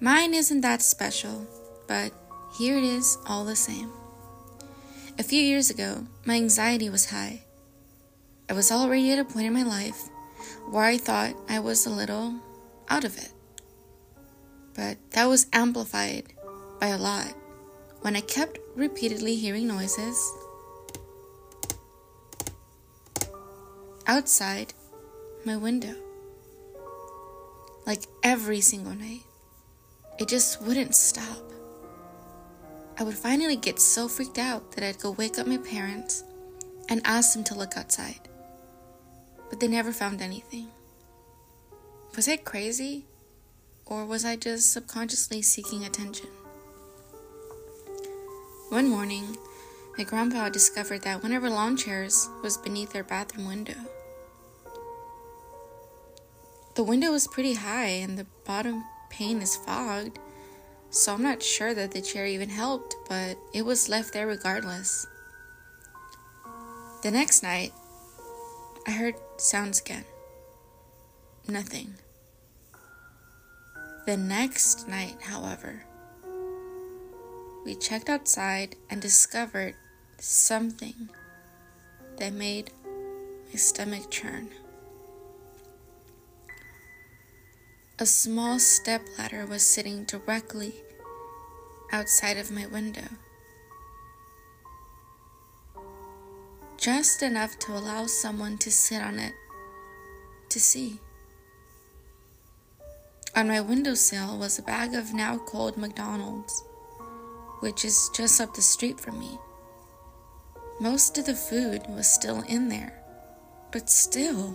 Mine 0.00 0.34
isn't 0.34 0.60
that 0.60 0.82
special, 0.82 1.46
but 1.88 2.12
here 2.58 2.76
it 2.76 2.84
is 2.84 3.16
all 3.26 3.46
the 3.46 3.56
same. 3.56 3.90
A 5.18 5.22
few 5.22 5.40
years 5.40 5.70
ago, 5.70 6.06
my 6.26 6.34
anxiety 6.34 6.90
was 6.90 7.08
high. 7.08 7.44
I 8.50 8.52
was 8.52 8.70
already 8.70 9.10
at 9.12 9.18
a 9.18 9.24
point 9.24 9.46
in 9.46 9.54
my 9.54 9.62
life 9.62 10.10
where 10.70 10.84
I 10.84 10.98
thought 10.98 11.34
I 11.48 11.60
was 11.60 11.86
a 11.86 11.90
little 11.90 12.34
out 12.88 13.04
of 13.04 13.16
it. 13.18 13.30
But 14.74 14.98
that 15.10 15.26
was 15.26 15.46
amplified 15.52 16.32
by 16.80 16.88
a 16.88 16.98
lot 16.98 17.34
when 18.00 18.16
I 18.16 18.20
kept 18.20 18.58
repeatedly 18.74 19.36
hearing 19.36 19.68
noises 19.68 20.18
outside 24.06 24.74
my 25.44 25.56
window. 25.56 25.94
Like 27.86 28.02
every 28.22 28.60
single 28.60 28.94
night. 28.94 29.22
It 30.18 30.28
just 30.28 30.62
wouldn't 30.62 30.94
stop. 30.94 31.42
I 32.96 33.02
would 33.02 33.14
finally 33.14 33.56
get 33.56 33.80
so 33.80 34.06
freaked 34.06 34.38
out 34.38 34.72
that 34.72 34.84
I'd 34.84 35.00
go 35.00 35.10
wake 35.10 35.38
up 35.38 35.46
my 35.46 35.56
parents 35.58 36.22
and 36.88 37.00
ask 37.04 37.34
them 37.34 37.42
to 37.44 37.54
look 37.54 37.76
outside. 37.76 38.20
But 39.54 39.60
they 39.60 39.68
never 39.68 39.92
found 39.92 40.20
anything. 40.20 40.66
Was 42.16 42.28
I 42.28 42.38
crazy? 42.38 43.04
Or 43.86 44.04
was 44.04 44.24
I 44.24 44.34
just 44.34 44.72
subconsciously 44.72 45.42
seeking 45.42 45.84
attention? 45.84 46.26
One 48.70 48.88
morning, 48.88 49.36
my 49.96 50.02
grandpa 50.02 50.48
discovered 50.48 51.02
that 51.02 51.22
one 51.22 51.32
of 51.32 51.44
our 51.44 51.50
lawn 51.50 51.76
chairs 51.76 52.28
was 52.42 52.56
beneath 52.56 52.92
their 52.92 53.04
bathroom 53.04 53.46
window. 53.46 53.76
The 56.74 56.82
window 56.82 57.12
was 57.12 57.28
pretty 57.28 57.54
high 57.54 58.02
and 58.02 58.18
the 58.18 58.26
bottom 58.44 58.82
pane 59.08 59.40
is 59.40 59.54
fogged, 59.54 60.18
so 60.90 61.14
I'm 61.14 61.22
not 61.22 61.44
sure 61.44 61.74
that 61.74 61.92
the 61.92 62.02
chair 62.02 62.26
even 62.26 62.48
helped, 62.48 62.96
but 63.08 63.38
it 63.52 63.64
was 63.64 63.88
left 63.88 64.14
there 64.14 64.26
regardless. 64.26 65.06
The 67.04 67.12
next 67.12 67.44
night, 67.44 67.72
I 68.86 68.90
heard 68.90 69.14
sounds 69.38 69.80
again. 69.80 70.04
Nothing. 71.48 71.94
The 74.06 74.16
next 74.18 74.86
night, 74.86 75.16
however, 75.22 75.84
we 77.64 77.74
checked 77.74 78.10
outside 78.10 78.76
and 78.90 79.00
discovered 79.00 79.74
something 80.18 81.08
that 82.18 82.34
made 82.34 82.70
my 82.84 83.56
stomach 83.56 84.10
churn. 84.10 84.50
A 87.98 88.04
small 88.04 88.58
stepladder 88.58 89.46
was 89.46 89.62
sitting 89.62 90.04
directly 90.04 90.74
outside 91.90 92.36
of 92.36 92.50
my 92.50 92.66
window. 92.66 93.08
Just 96.84 97.22
enough 97.22 97.58
to 97.60 97.72
allow 97.72 98.04
someone 98.04 98.58
to 98.58 98.70
sit 98.70 99.00
on 99.00 99.18
it 99.18 99.32
to 100.50 100.60
see. 100.60 101.00
On 103.34 103.48
my 103.48 103.62
windowsill 103.62 104.36
was 104.36 104.58
a 104.58 104.62
bag 104.62 104.92
of 104.94 105.14
now 105.14 105.38
cold 105.38 105.78
McDonald's, 105.78 106.62
which 107.60 107.86
is 107.86 108.10
just 108.14 108.38
up 108.38 108.52
the 108.52 108.60
street 108.60 109.00
from 109.00 109.18
me. 109.18 109.38
Most 110.78 111.16
of 111.16 111.24
the 111.24 111.34
food 111.34 111.80
was 111.88 112.06
still 112.06 112.42
in 112.42 112.68
there, 112.68 112.92
but 113.72 113.88
still, 113.88 114.54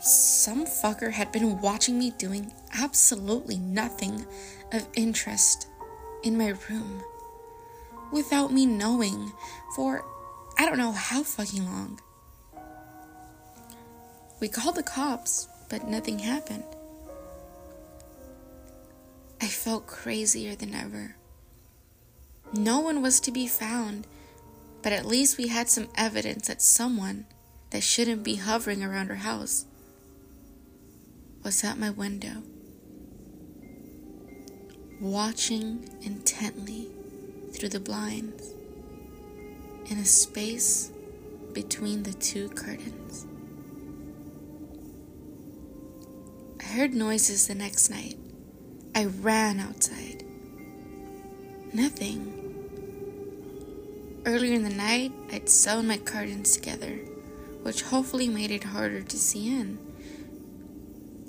some 0.00 0.64
fucker 0.64 1.12
had 1.12 1.30
been 1.32 1.60
watching 1.60 1.98
me 1.98 2.12
doing 2.12 2.50
absolutely 2.72 3.58
nothing 3.58 4.24
of 4.72 4.88
interest 4.94 5.68
in 6.22 6.38
my 6.38 6.54
room 6.70 7.02
without 8.10 8.54
me 8.54 8.64
knowing 8.64 9.30
for 9.76 10.02
I 10.58 10.66
don't 10.66 10.76
know 10.76 10.90
how 10.90 11.22
fucking 11.22 11.64
long. 11.64 12.00
We 14.40 14.48
called 14.48 14.74
the 14.74 14.82
cops, 14.82 15.46
but 15.68 15.86
nothing 15.86 16.18
happened. 16.18 16.64
I 19.40 19.46
felt 19.46 19.86
crazier 19.86 20.56
than 20.56 20.74
ever. 20.74 21.14
No 22.52 22.80
one 22.80 23.02
was 23.02 23.20
to 23.20 23.30
be 23.30 23.46
found, 23.46 24.08
but 24.82 24.92
at 24.92 25.06
least 25.06 25.38
we 25.38 25.46
had 25.46 25.68
some 25.68 25.88
evidence 25.96 26.48
that 26.48 26.60
someone 26.60 27.26
that 27.70 27.84
shouldn't 27.84 28.24
be 28.24 28.36
hovering 28.36 28.82
around 28.82 29.10
our 29.10 29.16
house 29.16 29.64
was 31.44 31.62
at 31.62 31.78
my 31.78 31.90
window, 31.90 32.42
watching 35.00 35.88
intently 36.02 36.88
through 37.52 37.68
the 37.68 37.80
blinds 37.80 38.54
in 39.90 39.98
a 39.98 40.04
space 40.04 40.90
between 41.52 42.02
the 42.02 42.12
two 42.12 42.48
curtains. 42.50 43.26
I 46.60 46.64
heard 46.64 46.92
noises 46.92 47.46
the 47.46 47.54
next 47.54 47.88
night. 47.88 48.18
I 48.94 49.06
ran 49.06 49.58
outside. 49.60 50.24
Nothing. 51.72 52.34
Earlier 54.26 54.54
in 54.54 54.62
the 54.62 54.70
night, 54.70 55.12
I'd 55.32 55.48
sewn 55.48 55.88
my 55.88 55.96
curtains 55.96 56.56
together, 56.56 56.98
which 57.62 57.82
hopefully 57.82 58.28
made 58.28 58.50
it 58.50 58.64
harder 58.64 59.00
to 59.00 59.16
see 59.16 59.48
in. 59.48 59.78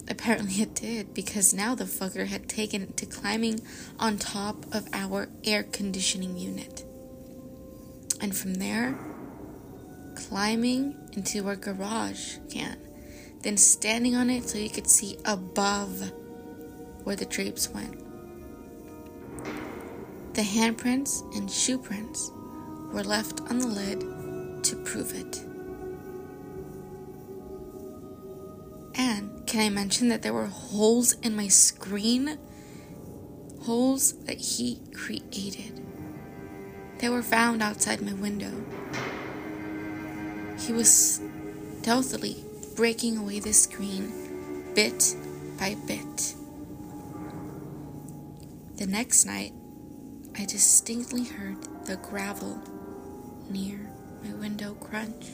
Apparently 0.09 0.55
it 0.61 0.75
did, 0.75 1.13
because 1.13 1.53
now 1.53 1.75
the 1.75 1.85
fucker 1.85 2.27
had 2.27 2.49
taken 2.49 2.91
to 2.93 3.05
climbing 3.05 3.61
on 3.99 4.17
top 4.17 4.65
of 4.73 4.87
our 4.91 5.29
air 5.45 5.63
conditioning 5.63 6.37
unit. 6.37 6.83
And 8.21 8.35
from 8.35 8.55
there, 8.55 8.97
climbing 10.15 10.95
into 11.13 11.47
our 11.47 11.55
garage 11.55 12.37
can, 12.49 12.77
then 13.41 13.57
standing 13.57 14.15
on 14.15 14.29
it 14.29 14.47
so 14.49 14.57
you 14.57 14.69
could 14.69 14.87
see 14.87 15.17
above 15.25 16.11
where 17.03 17.15
the 17.15 17.25
drapes 17.25 17.69
went. 17.69 17.97
The 20.33 20.41
handprints 20.41 21.35
and 21.35 21.49
shoe 21.49 21.77
prints 21.77 22.31
were 22.93 23.03
left 23.03 23.41
on 23.41 23.59
the 23.59 23.67
lid 23.67 24.63
to 24.63 24.75
prove 24.83 25.13
it. 25.13 25.43
And 28.95 29.45
can 29.47 29.61
I 29.61 29.69
mention 29.69 30.09
that 30.09 30.21
there 30.21 30.33
were 30.33 30.47
holes 30.47 31.13
in 31.21 31.35
my 31.35 31.47
screen? 31.47 32.37
Holes 33.61 34.13
that 34.25 34.37
he 34.37 34.81
created. 34.93 35.88
They 36.99 37.07
were 37.09 37.23
found 37.23 37.63
outside 37.63 38.01
my 38.01 38.13
window. 38.13 38.51
He 40.59 40.73
was 40.73 41.21
stealthily 41.79 42.43
breaking 42.75 43.17
away 43.17 43.39
the 43.39 43.53
screen 43.53 44.11
bit 44.75 45.15
by 45.57 45.75
bit. 45.87 46.35
The 48.75 48.85
next 48.85 49.25
night, 49.25 49.53
I 50.37 50.45
distinctly 50.45 51.23
heard 51.23 51.57
the 51.85 51.95
gravel 51.97 52.61
near 53.49 53.89
my 54.23 54.33
window 54.33 54.73
crunch. 54.75 55.31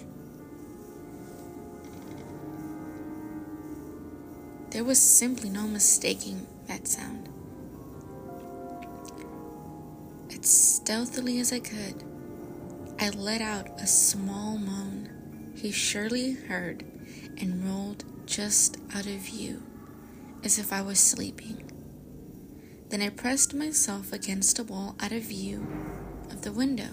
There 4.70 4.84
was 4.84 5.00
simply 5.00 5.50
no 5.50 5.68
mistaking 5.68 6.46
that 6.68 6.88
sound. 6.88 7.30
Stealthily 10.46 11.40
as 11.40 11.52
I 11.52 11.60
could, 11.60 12.04
I 13.00 13.10
let 13.10 13.42
out 13.42 13.68
a 13.82 13.88
small 13.88 14.58
moan 14.58 15.54
he 15.56 15.72
surely 15.72 16.34
heard 16.34 16.84
and 17.38 17.64
rolled 17.66 18.04
just 18.26 18.78
out 18.94 19.06
of 19.06 19.14
view 19.14 19.64
as 20.44 20.60
if 20.60 20.72
I 20.72 20.82
was 20.82 21.00
sleeping. 21.00 21.72
Then 22.90 23.02
I 23.02 23.10
pressed 23.10 23.54
myself 23.54 24.14
against 24.14 24.60
a 24.60 24.64
wall 24.64 24.96
out 25.00 25.12
of 25.12 25.24
view 25.24 25.66
of 26.30 26.42
the 26.44 26.52
window. 26.52 26.90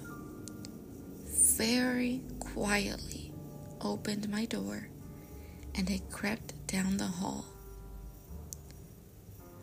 Very 1.27 2.23
quietly 2.41 3.33
opened 3.81 4.29
my 4.29 4.47
door 4.47 4.89
and 5.75 5.89
I 5.91 6.01
crept 6.11 6.55
down 6.67 6.97
the 6.97 7.07
hall. 7.07 7.45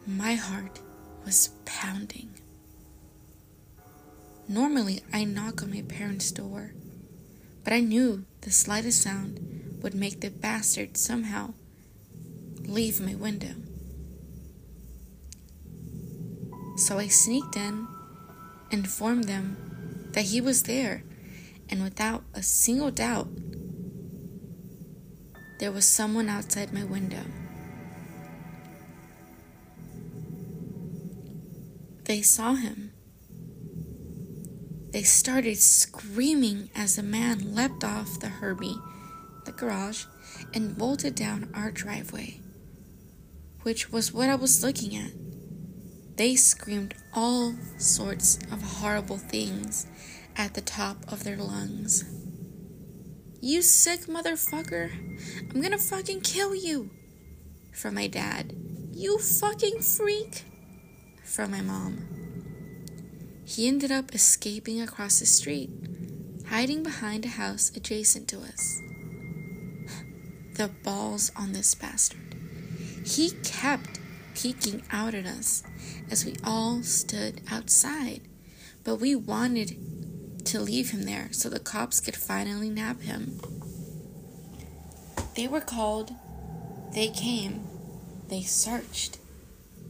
My 0.06 0.36
heart 0.36 0.80
was 1.26 1.50
pounding. 1.66 2.30
Normally, 4.50 5.04
I 5.14 5.26
knock 5.26 5.62
on 5.62 5.70
my 5.70 5.84
parents' 5.84 6.32
door, 6.32 6.74
but 7.64 7.72
I 7.72 7.82
knew 7.82 8.26
the 8.42 8.50
slightest 8.50 9.00
sound 9.00 9.78
would 9.84 9.94
make 9.94 10.22
the 10.22 10.32
bastard 10.32 10.98
somehow 10.98 11.54
leave 12.66 13.00
my 13.00 13.14
window. 13.14 13.54
So 16.78 16.98
I 16.98 17.10
sneaked 17.10 17.58
in, 17.58 17.88
informed 18.72 19.26
them 19.26 20.10
that 20.14 20.26
he 20.26 20.42
was 20.42 20.64
there, 20.64 21.04
and 21.70 21.84
without 21.84 22.24
a 22.34 22.42
single 22.42 22.90
doubt, 22.90 23.28
there 25.60 25.72
was 25.72 25.86
someone 25.86 26.28
outside 26.28 26.74
my 26.74 26.84
window. 26.84 27.24
They 32.06 32.24
saw 32.24 32.56
him. 32.56 32.89
They 34.92 35.04
started 35.04 35.58
screaming 35.58 36.72
as 36.76 36.96
the 36.96 37.04
man 37.04 37.54
leapt 37.54 37.84
off 37.84 38.20
the 38.20 38.28
Herbie, 38.28 38.78
the 39.46 39.52
garage, 39.52 40.06
and 40.54 40.76
bolted 40.76 41.14
down 41.14 41.52
our 41.54 41.70
driveway, 41.70 42.40
which 43.62 43.92
was 43.92 44.12
what 44.12 44.30
I 44.30 44.36
was 44.36 44.64
looking 44.64 44.96
at. 44.96 45.12
They 46.18 46.36
screamed 46.36 46.96
all 47.14 47.54
sorts 47.78 48.40
of 48.52 48.62
horrible 48.62 49.20
things 49.20 49.86
at 50.36 50.56
the 50.56 50.62
top 50.62 50.98
of 51.12 51.24
their 51.24 51.38
lungs. 51.38 52.04
You 53.42 53.62
sick 53.62 54.02
motherfucker! 54.02 54.92
I'm 55.50 55.62
gonna 55.62 55.78
fucking 55.78 56.22
kill 56.22 56.56
you! 56.56 56.90
From 57.72 57.94
my 57.94 58.08
dad. 58.08 58.54
You 58.92 59.20
fucking 59.20 59.82
freak! 59.82 60.44
From 61.24 61.52
my 61.52 61.62
mom. 61.62 62.19
He 63.50 63.68
ended 63.68 63.92
up 63.92 64.14
escaping 64.14 64.80
across 64.80 65.20
the 65.20 65.26
street, 65.26 65.72
hiding 66.50 66.84
behind 66.84 67.26
a 67.26 67.30
house 67.30 67.72
adjacent 67.76 68.28
to 68.28 68.42
us. 68.42 68.80
The 70.54 70.68
balls 70.84 71.32
on 71.36 71.54
this 71.54 71.74
bastard. 71.74 72.36
He 73.04 73.32
kept 73.44 74.00
peeking 74.36 74.84
out 74.92 75.16
at 75.16 75.26
us 75.26 75.64
as 76.12 76.26
we 76.26 76.36
all 76.44 76.84
stood 76.84 77.42
outside, 77.50 78.22
but 78.84 78.98
we 78.98 79.16
wanted 79.16 80.46
to 80.46 80.60
leave 80.60 80.92
him 80.92 81.02
there 81.02 81.30
so 81.32 81.50
the 81.50 81.60
cops 81.60 82.00
could 82.00 82.16
finally 82.16 82.70
nab 82.70 83.02
him. 83.02 83.42
They 85.36 85.48
were 85.48 85.60
called, 85.60 86.12
they 86.94 87.08
came, 87.10 87.68
they 88.28 88.44
searched, 88.44 89.18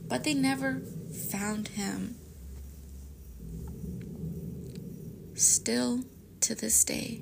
but 0.08 0.24
they 0.24 0.34
never 0.34 0.82
found 1.30 1.68
him. 1.68 2.19
Still 5.40 6.04
to 6.42 6.54
this 6.54 6.84
day, 6.84 7.22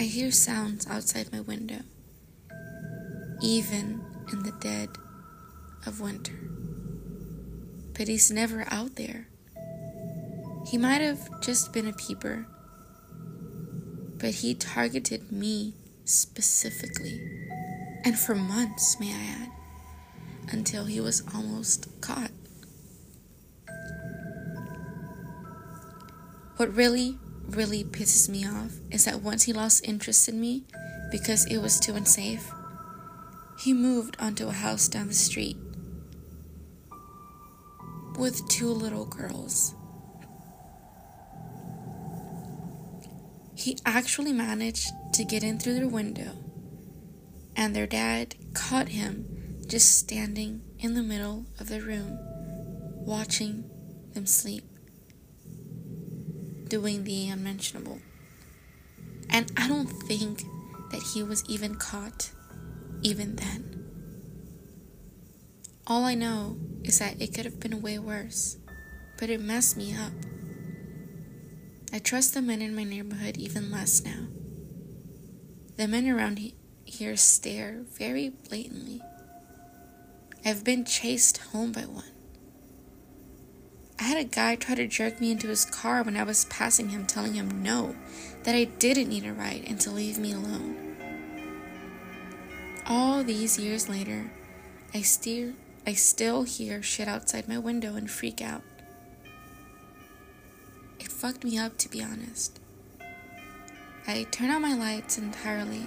I 0.00 0.04
hear 0.04 0.30
sounds 0.30 0.86
outside 0.86 1.30
my 1.30 1.40
window, 1.40 1.80
even 3.42 4.02
in 4.32 4.44
the 4.44 4.54
dead 4.60 4.88
of 5.84 6.00
winter. 6.00 6.48
But 7.92 8.08
he's 8.08 8.30
never 8.30 8.64
out 8.70 8.96
there. 8.96 9.28
He 10.68 10.78
might 10.78 11.02
have 11.02 11.42
just 11.42 11.70
been 11.70 11.86
a 11.86 11.92
peeper, 11.92 12.46
but 14.16 14.36
he 14.36 14.54
targeted 14.54 15.30
me 15.30 15.74
specifically, 16.06 17.20
and 18.06 18.18
for 18.18 18.34
months, 18.34 18.98
may 18.98 19.12
I 19.12 19.42
add, 19.42 19.50
until 20.50 20.86
he 20.86 20.98
was 20.98 21.22
almost 21.34 21.88
caught. 22.00 22.30
What 26.56 26.74
really, 26.74 27.18
really 27.48 27.84
pisses 27.84 28.28
me 28.28 28.46
off 28.46 28.72
is 28.90 29.04
that 29.04 29.20
once 29.20 29.44
he 29.44 29.52
lost 29.52 29.86
interest 29.86 30.28
in 30.28 30.40
me 30.40 30.64
because 31.10 31.44
it 31.46 31.58
was 31.58 31.78
too 31.78 31.94
unsafe, 31.94 32.50
he 33.58 33.72
moved 33.72 34.16
onto 34.18 34.48
a 34.48 34.52
house 34.52 34.88
down 34.88 35.08
the 35.08 35.14
street 35.14 35.56
with 38.18 38.46
two 38.48 38.68
little 38.68 39.06
girls. 39.06 39.74
He 43.54 43.78
actually 43.86 44.32
managed 44.32 44.88
to 45.14 45.24
get 45.24 45.42
in 45.42 45.58
through 45.58 45.74
their 45.74 45.88
window, 45.88 46.32
and 47.56 47.74
their 47.74 47.86
dad 47.86 48.34
caught 48.52 48.88
him 48.88 49.60
just 49.66 49.98
standing 49.98 50.60
in 50.78 50.94
the 50.94 51.02
middle 51.02 51.46
of 51.58 51.68
the 51.68 51.80
room, 51.80 52.18
watching 53.06 53.64
them 54.12 54.26
sleep, 54.26 54.64
doing 56.74 57.04
the 57.04 57.28
unmentionable. 57.28 58.00
And 59.30 59.52
I 59.56 59.68
don't 59.68 59.86
think 59.86 60.42
that 60.90 61.00
he 61.14 61.22
was 61.22 61.44
even 61.48 61.76
caught, 61.76 62.32
even 63.00 63.36
then. 63.36 63.86
All 65.86 66.02
I 66.02 66.16
know 66.16 66.56
is 66.82 66.98
that 66.98 67.22
it 67.22 67.32
could 67.32 67.44
have 67.44 67.60
been 67.60 67.80
way 67.80 68.00
worse, 68.00 68.56
but 69.20 69.30
it 69.30 69.40
messed 69.40 69.76
me 69.76 69.94
up. 69.94 70.10
I 71.92 72.00
trust 72.00 72.34
the 72.34 72.42
men 72.42 72.60
in 72.60 72.74
my 72.74 72.82
neighborhood 72.82 73.36
even 73.36 73.70
less 73.70 74.02
now. 74.02 74.26
The 75.76 75.86
men 75.86 76.08
around 76.08 76.40
here 76.84 77.14
stare 77.14 77.84
very 77.96 78.30
blatantly. 78.30 79.00
I've 80.44 80.64
been 80.64 80.84
chased 80.84 81.38
home 81.38 81.70
by 81.70 81.82
one. 81.82 82.13
I 83.98 84.04
had 84.04 84.18
a 84.18 84.24
guy 84.24 84.56
try 84.56 84.74
to 84.74 84.86
jerk 84.86 85.20
me 85.20 85.30
into 85.30 85.48
his 85.48 85.64
car 85.64 86.02
when 86.02 86.16
I 86.16 86.24
was 86.24 86.46
passing 86.46 86.88
him, 86.88 87.06
telling 87.06 87.34
him 87.34 87.62
no, 87.62 87.94
that 88.42 88.54
I 88.54 88.64
didn't 88.64 89.08
need 89.08 89.24
a 89.24 89.32
ride 89.32 89.64
and 89.66 89.80
to 89.80 89.90
leave 89.90 90.18
me 90.18 90.32
alone. 90.32 90.96
All 92.86 93.22
these 93.22 93.58
years 93.58 93.88
later, 93.88 94.30
I 94.92 95.00
still, 95.02 95.52
I 95.86 95.94
still 95.94 96.42
hear 96.42 96.82
shit 96.82 97.08
outside 97.08 97.48
my 97.48 97.58
window 97.58 97.94
and 97.94 98.10
freak 98.10 98.42
out 98.42 98.62
It 101.00 101.08
fucked 101.08 101.44
me 101.44 101.56
up, 101.56 101.78
to 101.78 101.88
be 101.88 102.02
honest. 102.02 102.60
I 104.06 104.24
turn 104.30 104.50
on 104.50 104.60
my 104.60 104.74
lights 104.74 105.16
entirely 105.16 105.86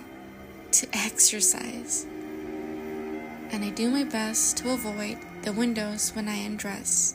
to 0.71 0.87
exercise, 0.93 2.05
and 3.51 3.63
I 3.63 3.69
do 3.69 3.89
my 3.89 4.05
best 4.05 4.57
to 4.57 4.71
avoid 4.71 5.17
the 5.43 5.53
windows 5.53 6.15
when 6.15 6.27
I 6.27 6.37
undress. 6.37 7.13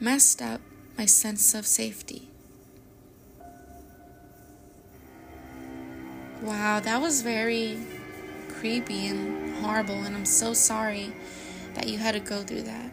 Messed 0.00 0.42
up 0.42 0.60
my 0.98 1.06
sense 1.06 1.54
of 1.54 1.66
safety. 1.66 2.28
Wow, 6.42 6.80
that 6.80 7.00
was 7.00 7.22
very 7.22 7.78
creepy 8.48 9.06
and 9.06 9.56
horrible, 9.56 10.02
and 10.02 10.14
I'm 10.14 10.26
so 10.26 10.52
sorry 10.52 11.12
that 11.74 11.88
you 11.88 11.98
had 11.98 12.12
to 12.12 12.20
go 12.20 12.42
through 12.42 12.62
that. 12.62 12.92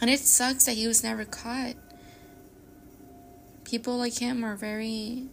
And 0.00 0.10
it 0.10 0.20
sucks 0.20 0.66
that 0.66 0.72
he 0.72 0.86
was 0.86 1.04
never 1.04 1.24
caught. 1.24 1.74
People 3.64 3.98
like 3.98 4.18
him 4.18 4.44
are 4.44 4.56
very 4.56 5.28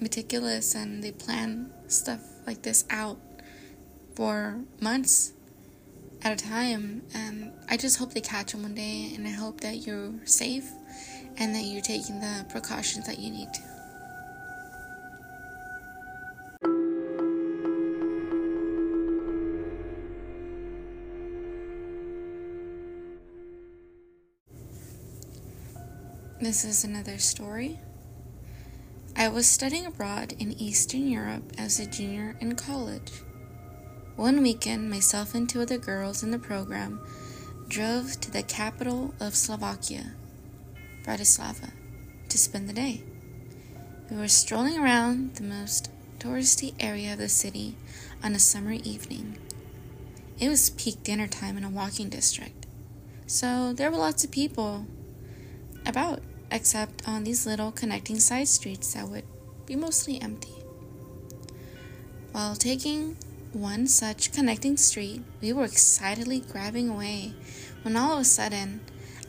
meticulous 0.00 0.74
and 0.74 1.02
they 1.02 1.12
plan 1.12 1.70
stuff 1.88 2.20
like 2.46 2.62
this 2.62 2.84
out 2.90 3.18
for 4.14 4.60
months 4.80 5.32
at 6.26 6.32
a 6.32 6.44
time. 6.44 7.02
And 7.14 7.52
I 7.68 7.76
just 7.76 7.98
hope 7.98 8.12
they 8.12 8.20
catch 8.20 8.52
him 8.52 8.62
one 8.62 8.74
day 8.74 9.12
and 9.14 9.26
I 9.26 9.30
hope 9.30 9.60
that 9.60 9.86
you're 9.86 10.12
safe 10.24 10.72
and 11.38 11.54
that 11.54 11.62
you're 11.62 11.82
taking 11.82 12.20
the 12.20 12.44
precautions 12.48 13.06
that 13.06 13.18
you 13.18 13.30
need 13.30 13.48
to. 13.54 13.60
This 26.40 26.64
is 26.64 26.84
another 26.84 27.18
story. 27.18 27.78
I 29.16 29.28
was 29.28 29.46
studying 29.46 29.86
abroad 29.86 30.34
in 30.38 30.52
Eastern 30.60 31.08
Europe 31.08 31.52
as 31.56 31.78
a 31.78 31.86
junior 31.86 32.36
in 32.40 32.54
college. 32.56 33.12
One 34.16 34.40
weekend, 34.42 34.88
myself 34.88 35.34
and 35.34 35.46
two 35.46 35.60
other 35.60 35.76
girls 35.76 36.22
in 36.22 36.30
the 36.30 36.38
program 36.38 37.00
drove 37.68 38.18
to 38.22 38.30
the 38.30 38.42
capital 38.42 39.12
of 39.20 39.36
Slovakia, 39.36 40.14
Bratislava, 41.04 41.72
to 42.30 42.38
spend 42.38 42.66
the 42.66 42.72
day. 42.72 43.02
We 44.10 44.16
were 44.16 44.28
strolling 44.28 44.78
around 44.78 45.34
the 45.34 45.42
most 45.42 45.90
touristy 46.18 46.72
area 46.80 47.12
of 47.12 47.18
the 47.18 47.28
city 47.28 47.76
on 48.24 48.34
a 48.34 48.38
summer 48.38 48.72
evening. 48.72 49.36
It 50.40 50.48
was 50.48 50.70
peak 50.70 51.02
dinner 51.02 51.26
time 51.26 51.58
in 51.58 51.64
a 51.64 51.68
walking 51.68 52.08
district, 52.08 52.64
so 53.26 53.74
there 53.74 53.90
were 53.90 53.98
lots 53.98 54.24
of 54.24 54.30
people 54.30 54.86
about 55.84 56.22
except 56.50 57.06
on 57.06 57.24
these 57.24 57.46
little 57.46 57.70
connecting 57.70 58.18
side 58.18 58.48
streets 58.48 58.94
that 58.94 59.08
would 59.08 59.24
be 59.66 59.76
mostly 59.76 60.22
empty. 60.22 60.54
While 62.32 62.56
taking 62.56 63.18
one 63.56 63.86
such 63.86 64.32
connecting 64.32 64.76
street, 64.76 65.22
we 65.40 65.52
were 65.52 65.64
excitedly 65.64 66.40
grabbing 66.40 66.88
away 66.88 67.34
when 67.82 67.96
all 67.96 68.14
of 68.14 68.20
a 68.20 68.24
sudden 68.24 68.80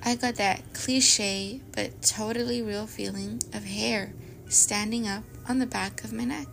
I 0.04 0.16
got 0.16 0.36
that 0.36 0.74
cliche 0.74 1.62
but 1.74 2.02
totally 2.02 2.62
real 2.62 2.88
feeling 2.88 3.42
of 3.54 3.66
hair 3.66 4.14
standing 4.48 5.08
up 5.08 5.24
on 5.48 5.60
the 5.60 5.66
back 5.66 6.04
of 6.04 6.14
my 6.14 6.26
neck. 6.26 6.48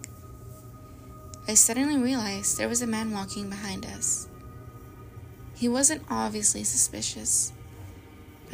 I 1.46 1.54
suddenly 1.54 1.96
realized 1.96 2.56
there 2.56 2.68
was 2.68 2.82
a 2.82 2.86
man 2.86 3.10
walking 3.10 3.50
behind 3.50 3.84
us. 3.84 4.28
He 5.54 5.68
wasn't 5.68 6.02
obviously 6.08 6.64
suspicious 6.64 7.52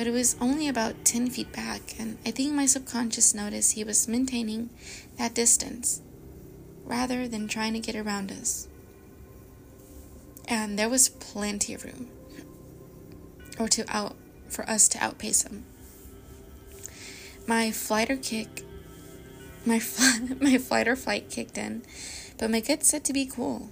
but 0.00 0.06
it 0.06 0.12
was 0.12 0.34
only 0.40 0.66
about 0.66 1.04
10 1.04 1.28
feet 1.28 1.52
back, 1.52 1.82
and 1.98 2.16
I 2.24 2.30
think 2.30 2.54
my 2.54 2.64
subconscious 2.64 3.34
noticed 3.34 3.72
he 3.72 3.84
was 3.84 4.08
maintaining 4.08 4.70
that 5.18 5.34
distance 5.34 6.00
rather 6.86 7.28
than 7.28 7.46
trying 7.46 7.74
to 7.74 7.80
get 7.80 7.94
around 7.94 8.32
us. 8.32 8.66
And 10.50 10.76
there 10.76 10.88
was 10.88 11.08
plenty 11.08 11.72
of 11.74 11.84
room 11.84 12.08
or 13.56 13.68
to 13.68 13.84
out 13.88 14.16
for 14.48 14.68
us 14.68 14.88
to 14.88 15.02
outpace 15.02 15.42
him. 15.42 15.64
My 17.46 17.70
flight 17.70 18.10
or 18.10 18.16
kick, 18.16 18.64
my 19.64 19.80
my 20.40 20.58
flight 20.58 20.88
or 20.88 20.96
flight 20.96 21.30
kicked 21.30 21.56
in, 21.56 21.82
but 22.36 22.50
my 22.50 22.60
gut 22.60 22.84
said 22.84 23.04
to 23.04 23.12
be 23.12 23.26
cool. 23.26 23.70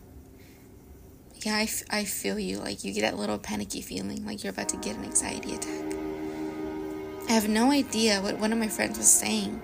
Yeah, 1.44 1.56
I, 1.56 1.62
f- 1.62 1.84
I 1.90 2.04
feel 2.04 2.38
you. 2.38 2.58
Like 2.58 2.84
you 2.84 2.92
get 2.92 3.02
that 3.02 3.16
little 3.16 3.38
panicky 3.38 3.80
feeling, 3.80 4.24
like 4.24 4.44
you're 4.44 4.52
about 4.52 4.68
to 4.70 4.76
get 4.76 4.96
an 4.96 5.04
anxiety 5.04 5.54
attack. 5.54 5.94
I 7.28 7.32
have 7.32 7.48
no 7.48 7.70
idea 7.70 8.20
what 8.22 8.38
one 8.38 8.52
of 8.52 8.58
my 8.58 8.68
friends 8.68 8.98
was 8.98 9.10
saying, 9.10 9.60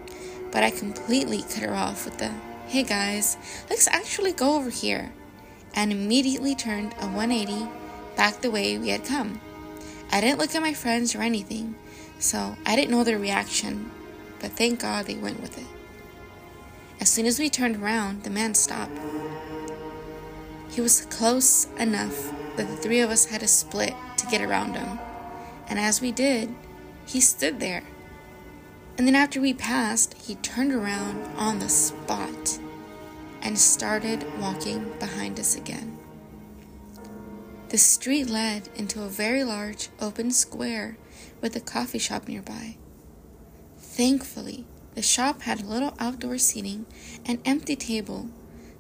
but 0.53 0.63
I 0.63 0.71
completely 0.71 1.43
cut 1.43 1.63
her 1.63 1.75
off 1.75 2.05
with 2.05 2.19
the, 2.19 2.31
hey 2.67 2.83
guys, 2.83 3.37
let's 3.71 3.89
actually 3.89 4.33
go 4.33 4.57
over 4.57 4.71
here, 4.71 5.13
and 5.75 5.93
immediately 5.93 6.55
turned 6.55 6.95
a 7.01 7.07
180 7.07 7.69
back 8.17 8.41
the 8.41 8.51
way 8.51 8.79
we 8.79 8.89
had 8.89 9.05
come. 9.05 9.41
I 10.11 10.21
didn't 10.21 10.39
look 10.39 10.55
at 10.55 10.63
my 10.63 10.73
friends 10.73 11.15
or 11.15 11.23
anything, 11.23 11.75
so 12.19 12.57
I 12.65 12.77
didn't 12.77 12.91
know 12.91 13.05
their 13.05 13.19
reaction, 13.19 13.91
but 14.41 14.53
thank 14.53 14.81
God 14.81 15.07
they 15.07 15.17
went 15.17 15.41
with 15.41 15.59
it. 15.59 15.67
As 17.01 17.11
soon 17.11 17.27
as 17.27 17.39
we 17.39 17.51
turned 17.51 17.77
around, 17.77 18.23
the 18.23 18.31
man 18.31 18.55
stopped. 18.55 18.99
He 20.71 20.81
was 20.81 21.07
close 21.07 21.67
enough 21.79 22.33
that 22.57 22.69
the 22.69 22.77
three 22.77 23.01
of 23.01 23.11
us 23.11 23.27
had 23.27 23.41
to 23.41 23.49
split 23.49 23.95
to 24.17 24.27
get 24.27 24.41
around 24.41 24.75
him, 24.75 24.99
and 25.69 25.79
as 25.79 26.01
we 26.01 26.13
did, 26.13 26.55
he 27.07 27.21
stood 27.21 27.61
there. 27.61 27.83
And 28.97 29.07
then 29.07 29.17
after 29.17 29.41
we 29.41 29.53
passed, 29.53 30.15
he 30.15 30.37
turned 30.37 30.73
around 30.73 31.25
on 31.37 31.59
the 31.59 31.69
spot 31.69 32.59
and 33.45 33.59
started 33.59 34.25
walking 34.41 34.93
behind 34.99 35.39
us 35.39 35.55
again. 35.55 35.99
The 37.69 37.79
street 37.79 38.29
led 38.31 38.69
into 38.75 39.03
a 39.03 39.09
very 39.09 39.45
large 39.45 39.89
open 40.01 40.31
square 40.31 40.97
with 41.41 41.55
a 41.55 41.61
coffee 41.61 41.99
shop 41.99 42.27
nearby. 42.27 42.77
Thankfully, 43.77 44.65
the 44.95 45.03
shop 45.03 45.43
had 45.43 45.65
little 45.65 45.95
outdoor 45.99 46.39
seating 46.39 46.87
and 47.27 47.41
empty 47.45 47.77
table, 47.77 48.31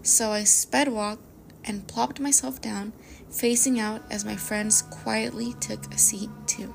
so 0.02 0.30
I 0.30 0.44
sped 0.44 0.88
walked 0.88 1.22
and 1.64 1.86
plopped 1.86 2.20
myself 2.20 2.60
down, 2.60 2.92
facing 3.30 3.80
out 3.80 4.02
as 4.10 4.24
my 4.24 4.36
friends 4.36 4.82
quietly 4.82 5.54
took 5.60 5.92
a 5.92 5.98
seat 5.98 6.30
too. 6.46 6.72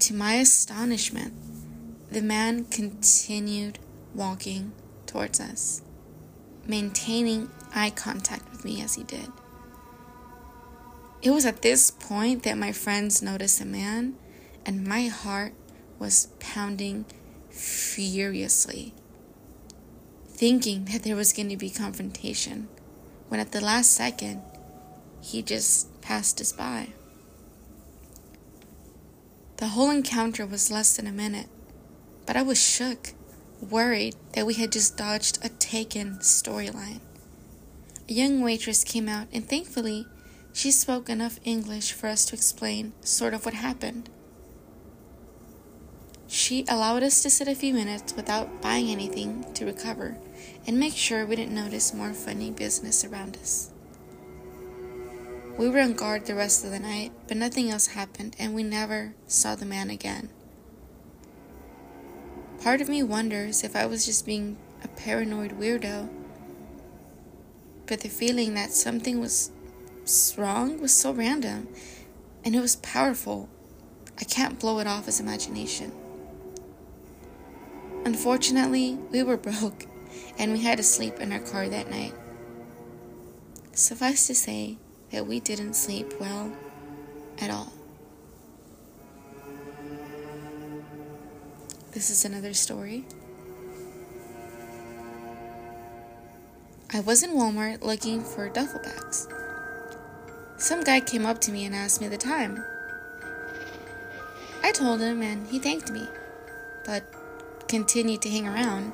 To 0.00 0.14
my 0.14 0.34
astonishment, 0.34 1.34
the 2.10 2.22
man 2.22 2.64
continued 2.64 3.78
walking 4.14 4.72
towards 5.06 5.40
us, 5.40 5.82
maintaining 6.66 7.50
eye 7.74 7.90
contact 7.90 8.50
with 8.50 8.64
me 8.64 8.82
as 8.82 8.94
he 8.94 9.04
did. 9.04 9.30
It 11.22 11.30
was 11.30 11.44
at 11.44 11.62
this 11.62 11.90
point 11.90 12.44
that 12.44 12.56
my 12.56 12.72
friends 12.72 13.22
noticed 13.22 13.60
a 13.60 13.66
man, 13.66 14.14
and 14.64 14.86
my 14.86 15.08
heart 15.08 15.52
was 15.98 16.28
pounding 16.38 17.04
furiously, 17.50 18.94
thinking 20.28 20.86
that 20.86 21.02
there 21.02 21.16
was 21.16 21.32
going 21.32 21.50
to 21.50 21.56
be 21.56 21.68
confrontation, 21.68 22.68
when 23.28 23.38
at 23.40 23.52
the 23.52 23.60
last 23.60 23.92
second, 23.92 24.42
he 25.20 25.42
just 25.42 26.00
passed 26.00 26.40
us 26.40 26.52
by. 26.52 26.88
The 29.58 29.68
whole 29.68 29.90
encounter 29.90 30.46
was 30.46 30.70
less 30.70 30.96
than 30.96 31.06
a 31.06 31.12
minute, 31.12 31.48
but 32.24 32.34
I 32.34 32.40
was 32.40 32.58
shook, 32.58 33.12
worried 33.62 34.16
that 34.32 34.46
we 34.46 34.54
had 34.54 34.72
just 34.72 34.96
dodged 34.96 35.38
a 35.44 35.48
taken 35.48 36.18
storyline. 36.18 37.00
A 38.08 38.12
young 38.12 38.40
waitress 38.40 38.84
came 38.84 39.08
out, 39.08 39.28
and 39.32 39.48
thankfully, 39.48 40.06
she 40.52 40.70
spoke 40.70 41.08
enough 41.08 41.38
English 41.44 41.92
for 41.92 42.08
us 42.08 42.24
to 42.26 42.34
explain 42.34 42.92
sort 43.02 43.34
of 43.34 43.44
what 43.44 43.54
happened. 43.54 44.08
She 46.26 46.64
allowed 46.68 47.02
us 47.02 47.22
to 47.22 47.30
sit 47.30 47.48
a 47.48 47.54
few 47.54 47.74
minutes 47.74 48.14
without 48.14 48.62
buying 48.62 48.88
anything 48.88 49.52
to 49.54 49.64
recover 49.66 50.16
and 50.66 50.78
make 50.78 50.94
sure 50.94 51.26
we 51.26 51.36
didn't 51.36 51.54
notice 51.54 51.92
more 51.92 52.12
funny 52.12 52.50
business 52.50 53.04
around 53.04 53.36
us. 53.36 53.70
We 55.58 55.68
were 55.68 55.80
on 55.80 55.94
guard 55.94 56.26
the 56.26 56.34
rest 56.34 56.64
of 56.64 56.70
the 56.70 56.78
night, 56.78 57.12
but 57.28 57.36
nothing 57.36 57.70
else 57.70 57.88
happened, 57.88 58.36
and 58.38 58.54
we 58.54 58.62
never 58.62 59.14
saw 59.26 59.56
the 59.56 59.66
man 59.66 59.90
again. 59.90 60.30
Part 62.62 62.80
of 62.80 62.88
me 62.88 63.02
wonders 63.02 63.64
if 63.64 63.74
I 63.74 63.86
was 63.86 64.04
just 64.04 64.26
being 64.26 64.56
a 64.84 64.88
paranoid 64.88 65.52
weirdo, 65.52 66.08
but 67.86 68.00
the 68.00 68.08
feeling 68.08 68.54
that 68.54 68.72
something 68.72 69.18
was 69.18 69.50
wrong 70.36 70.80
was 70.80 70.92
so 70.92 71.12
random, 71.12 71.68
and 72.44 72.54
it 72.54 72.60
was 72.60 72.76
powerful. 72.76 73.48
I 74.20 74.24
can't 74.24 74.58
blow 74.60 74.78
it 74.78 74.86
off 74.86 75.08
as 75.08 75.20
imagination. 75.20 75.92
Unfortunately, 78.04 78.98
we 79.10 79.22
were 79.22 79.36
broke, 79.48 79.86
and 80.38 80.52
we 80.52 80.62
had 80.62 80.76
to 80.76 80.84
sleep 80.84 81.18
in 81.18 81.32
our 81.32 81.40
car 81.40 81.68
that 81.68 81.90
night. 81.90 82.14
Suffice 83.72 84.26
to 84.26 84.34
say, 84.34 84.76
that 85.10 85.26
we 85.26 85.40
didn't 85.40 85.74
sleep 85.74 86.14
well 86.20 86.52
at 87.40 87.50
all. 87.50 87.72
This 91.92 92.10
is 92.10 92.24
another 92.24 92.54
story. 92.54 93.04
I 96.92 97.00
was 97.00 97.22
in 97.22 97.30
Walmart 97.30 97.82
looking 97.82 98.22
for 98.22 98.48
duffel 98.48 98.80
bags. 98.80 99.28
Some 100.56 100.82
guy 100.82 101.00
came 101.00 101.26
up 101.26 101.40
to 101.42 101.52
me 101.52 101.64
and 101.64 101.74
asked 101.74 102.00
me 102.00 102.08
the 102.08 102.16
time. 102.16 102.64
I 104.62 104.72
told 104.72 105.00
him 105.00 105.22
and 105.22 105.46
he 105.48 105.58
thanked 105.58 105.90
me, 105.90 106.06
but 106.84 107.02
continued 107.68 108.22
to 108.22 108.30
hang 108.30 108.46
around. 108.46 108.92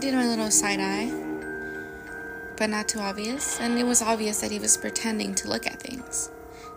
Did 0.00 0.14
my 0.14 0.26
little 0.26 0.50
side 0.50 0.80
eye 0.80 1.32
but 2.56 2.70
not 2.70 2.86
too 2.86 3.00
obvious, 3.00 3.58
and 3.58 3.76
it 3.76 3.84
was 3.84 4.02
obvious 4.02 4.40
that 4.40 4.52
he 4.52 4.58
was 4.60 4.76
pretending 4.76 5.34
to 5.34 5.48
look 5.48 5.66
at 5.66 5.80
things, 5.80 6.30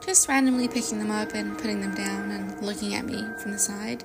just 0.05 0.29
randomly 0.29 0.67
picking 0.67 0.99
them 0.99 1.09
up 1.09 1.33
and 1.33 1.57
putting 1.57 1.81
them 1.81 1.95
down 1.95 2.29
and 2.29 2.61
looking 2.61 2.93
at 2.93 3.05
me 3.05 3.25
from 3.41 3.51
the 3.51 3.57
side. 3.57 4.03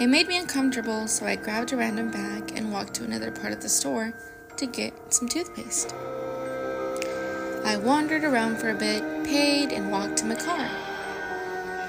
It 0.00 0.08
made 0.08 0.26
me 0.26 0.36
uncomfortable, 0.36 1.06
so 1.06 1.26
I 1.26 1.36
grabbed 1.36 1.72
a 1.72 1.76
random 1.76 2.10
bag 2.10 2.52
and 2.56 2.72
walked 2.72 2.94
to 2.94 3.04
another 3.04 3.30
part 3.30 3.52
of 3.52 3.60
the 3.60 3.68
store 3.68 4.12
to 4.56 4.66
get 4.66 4.92
some 5.12 5.28
toothpaste. 5.28 5.94
I 7.64 7.76
wandered 7.76 8.24
around 8.24 8.56
for 8.56 8.70
a 8.70 8.74
bit, 8.74 9.04
paid, 9.24 9.70
and 9.70 9.92
walked 9.92 10.16
to 10.18 10.24
my 10.24 10.34
car. 10.34 10.68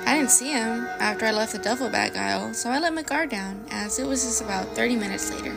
I 0.06 0.16
didn't 0.16 0.30
see 0.30 0.52
him 0.52 0.86
after 1.00 1.26
I 1.26 1.32
left 1.32 1.54
the 1.54 1.60
duffel 1.60 1.90
bag 1.90 2.16
aisle, 2.16 2.54
so 2.54 2.70
I 2.70 2.78
let 2.78 2.94
my 2.94 3.04
guard 3.04 3.30
down 3.30 3.66
as 3.72 3.98
it 3.98 4.06
was 4.06 4.24
just 4.24 4.42
about 4.42 4.76
30 4.76 4.96
minutes 4.98 5.32
later. 5.32 5.56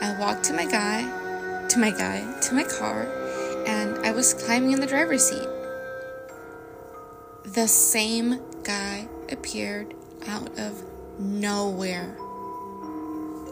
I 0.00 0.16
walked 0.20 0.44
to 0.44 0.52
my 0.52 0.66
guy, 0.66 1.02
to 1.68 1.78
my 1.78 1.90
guy, 1.90 2.40
to 2.40 2.54
my 2.54 2.64
car, 2.64 3.08
and 3.66 3.98
I 4.06 4.12
was 4.12 4.34
climbing 4.34 4.72
in 4.72 4.80
the 4.80 4.86
driver's 4.86 5.28
seat. 5.28 5.48
The 7.54 7.68
same 7.68 8.40
guy 8.62 9.08
appeared 9.30 9.92
out 10.26 10.58
of 10.58 10.82
nowhere. 11.18 12.16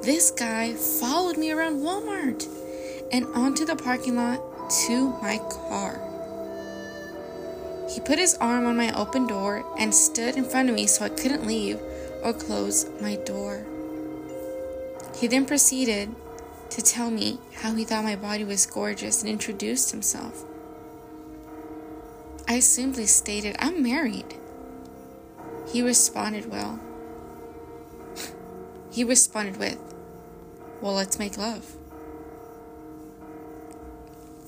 This 0.02 0.30
guy 0.30 0.72
followed 0.72 1.36
me 1.36 1.50
around 1.50 1.80
Walmart 1.82 2.48
and 3.12 3.26
onto 3.34 3.66
the 3.66 3.76
parking 3.76 4.16
lot 4.16 4.40
to 4.86 5.10
my 5.20 5.36
car. 5.50 6.00
He 7.92 8.00
put 8.00 8.18
his 8.18 8.36
arm 8.36 8.64
on 8.64 8.74
my 8.74 8.90
open 8.98 9.26
door 9.26 9.66
and 9.78 9.94
stood 9.94 10.36
in 10.36 10.46
front 10.46 10.70
of 10.70 10.76
me 10.76 10.86
so 10.86 11.04
I 11.04 11.10
couldn't 11.10 11.46
leave 11.46 11.78
or 12.22 12.32
close 12.32 12.86
my 13.02 13.16
door. 13.16 13.66
He 15.14 15.26
then 15.26 15.44
proceeded 15.44 16.14
to 16.70 16.80
tell 16.80 17.10
me 17.10 17.38
how 17.52 17.74
he 17.74 17.84
thought 17.84 18.04
my 18.04 18.16
body 18.16 18.44
was 18.44 18.64
gorgeous 18.64 19.20
and 19.20 19.28
introduced 19.28 19.90
himself. 19.90 20.46
I 22.50 22.58
simply 22.58 23.06
stated, 23.06 23.54
I'm 23.60 23.80
married. 23.80 24.34
He 25.72 25.82
responded 25.82 26.50
well. 26.50 26.80
he 28.90 29.04
responded 29.04 29.56
with, 29.56 29.78
Well, 30.80 30.94
let's 30.94 31.16
make 31.16 31.38
love. 31.38 31.76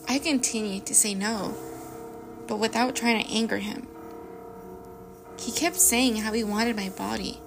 I 0.08 0.18
continued 0.18 0.84
to 0.86 0.96
say 0.96 1.14
no, 1.14 1.54
but 2.48 2.56
without 2.56 2.96
trying 2.96 3.22
to 3.22 3.32
anger 3.32 3.58
him. 3.58 3.86
He 5.38 5.52
kept 5.52 5.76
saying 5.76 6.16
how 6.16 6.32
he 6.32 6.42
wanted 6.42 6.74
my 6.74 6.88
body 6.88 7.38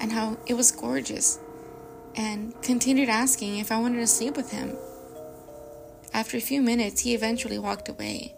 and 0.00 0.10
how 0.10 0.38
it 0.44 0.54
was 0.54 0.72
gorgeous, 0.72 1.38
and 2.16 2.60
continued 2.62 3.08
asking 3.08 3.58
if 3.58 3.70
I 3.70 3.78
wanted 3.78 3.98
to 4.00 4.08
sleep 4.08 4.36
with 4.36 4.50
him. 4.50 4.76
After 6.12 6.36
a 6.36 6.40
few 6.40 6.60
minutes, 6.60 7.02
he 7.02 7.14
eventually 7.14 7.60
walked 7.60 7.88
away. 7.88 8.34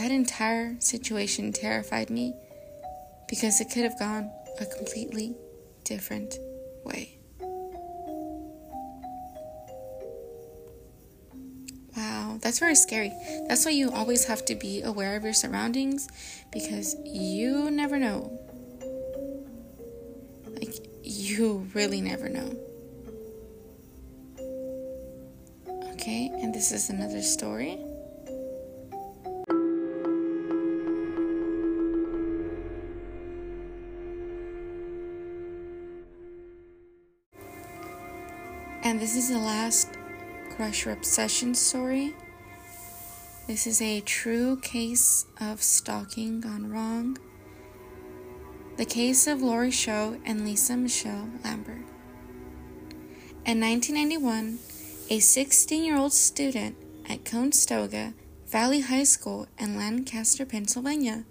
That 0.00 0.12
entire 0.12 0.80
situation 0.80 1.52
terrified 1.52 2.08
me 2.08 2.32
because 3.28 3.60
it 3.60 3.66
could 3.66 3.82
have 3.82 3.98
gone 3.98 4.30
a 4.58 4.64
completely 4.64 5.36
different 5.84 6.38
way. 6.84 7.18
Wow, 11.94 12.38
that's 12.40 12.58
very 12.58 12.76
scary. 12.76 13.12
That's 13.46 13.66
why 13.66 13.72
you 13.72 13.90
always 13.90 14.24
have 14.24 14.46
to 14.46 14.54
be 14.54 14.80
aware 14.80 15.16
of 15.16 15.22
your 15.22 15.34
surroundings 15.34 16.08
because 16.50 16.96
you 17.04 17.70
never 17.70 17.98
know. 17.98 18.40
Like, 20.46 20.76
you 21.02 21.68
really 21.74 22.00
never 22.00 22.30
know. 22.30 22.56
Okay, 25.92 26.30
and 26.40 26.54
this 26.54 26.72
is 26.72 26.88
another 26.88 27.20
story. 27.20 27.78
This 39.00 39.16
is 39.16 39.30
the 39.30 39.38
last 39.38 39.88
Crush 40.54 40.86
or 40.86 40.90
Obsession 40.90 41.54
story. 41.54 42.14
This 43.46 43.66
is 43.66 43.80
a 43.80 44.02
true 44.02 44.58
case 44.58 45.24
of 45.40 45.62
stalking 45.62 46.42
gone 46.42 46.70
wrong. 46.70 47.16
The 48.76 48.84
case 48.84 49.26
of 49.26 49.40
Lori 49.40 49.70
Show 49.70 50.20
and 50.26 50.44
Lisa 50.44 50.76
Michelle 50.76 51.30
Lambert. 51.42 51.86
In 53.46 53.58
1991, 53.62 54.58
a 55.08 55.18
16 55.18 55.82
year 55.82 55.96
old 55.96 56.12
student 56.12 56.76
at 57.08 57.24
Conestoga 57.24 58.12
Valley 58.48 58.82
High 58.82 59.04
School 59.04 59.46
in 59.58 59.78
Lancaster, 59.78 60.44
Pennsylvania, 60.44 61.24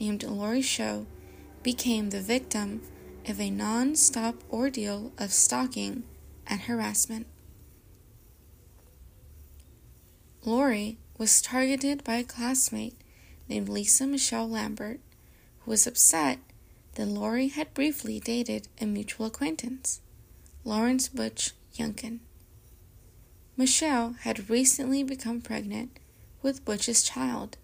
named 0.00 0.24
Lori 0.24 0.60
Show, 0.60 1.06
became 1.62 2.10
the 2.10 2.20
victim 2.20 2.82
of 3.28 3.40
a 3.40 3.48
non 3.48 3.94
stop 3.94 4.42
ordeal 4.52 5.12
of 5.18 5.30
stalking 5.30 6.02
and 6.50 6.62
harassment. 6.62 7.26
Lori 10.44 10.98
was 11.16 11.40
targeted 11.40 12.02
by 12.02 12.16
a 12.16 12.24
classmate 12.24 12.96
named 13.48 13.68
Lisa 13.68 14.06
Michelle 14.06 14.48
Lambert, 14.48 15.00
who 15.60 15.70
was 15.70 15.86
upset 15.86 16.38
that 16.94 17.06
Lori 17.06 17.48
had 17.48 17.72
briefly 17.72 18.18
dated 18.18 18.68
a 18.80 18.86
mutual 18.86 19.26
acquaintance, 19.26 20.00
Lawrence 20.64 21.08
Butch 21.08 21.52
Yunkin. 21.76 22.18
Michelle 23.56 24.16
had 24.20 24.50
recently 24.50 25.02
become 25.04 25.40
pregnant 25.40 25.98
with 26.42 26.64
Butch's 26.64 27.02
child 27.02 27.58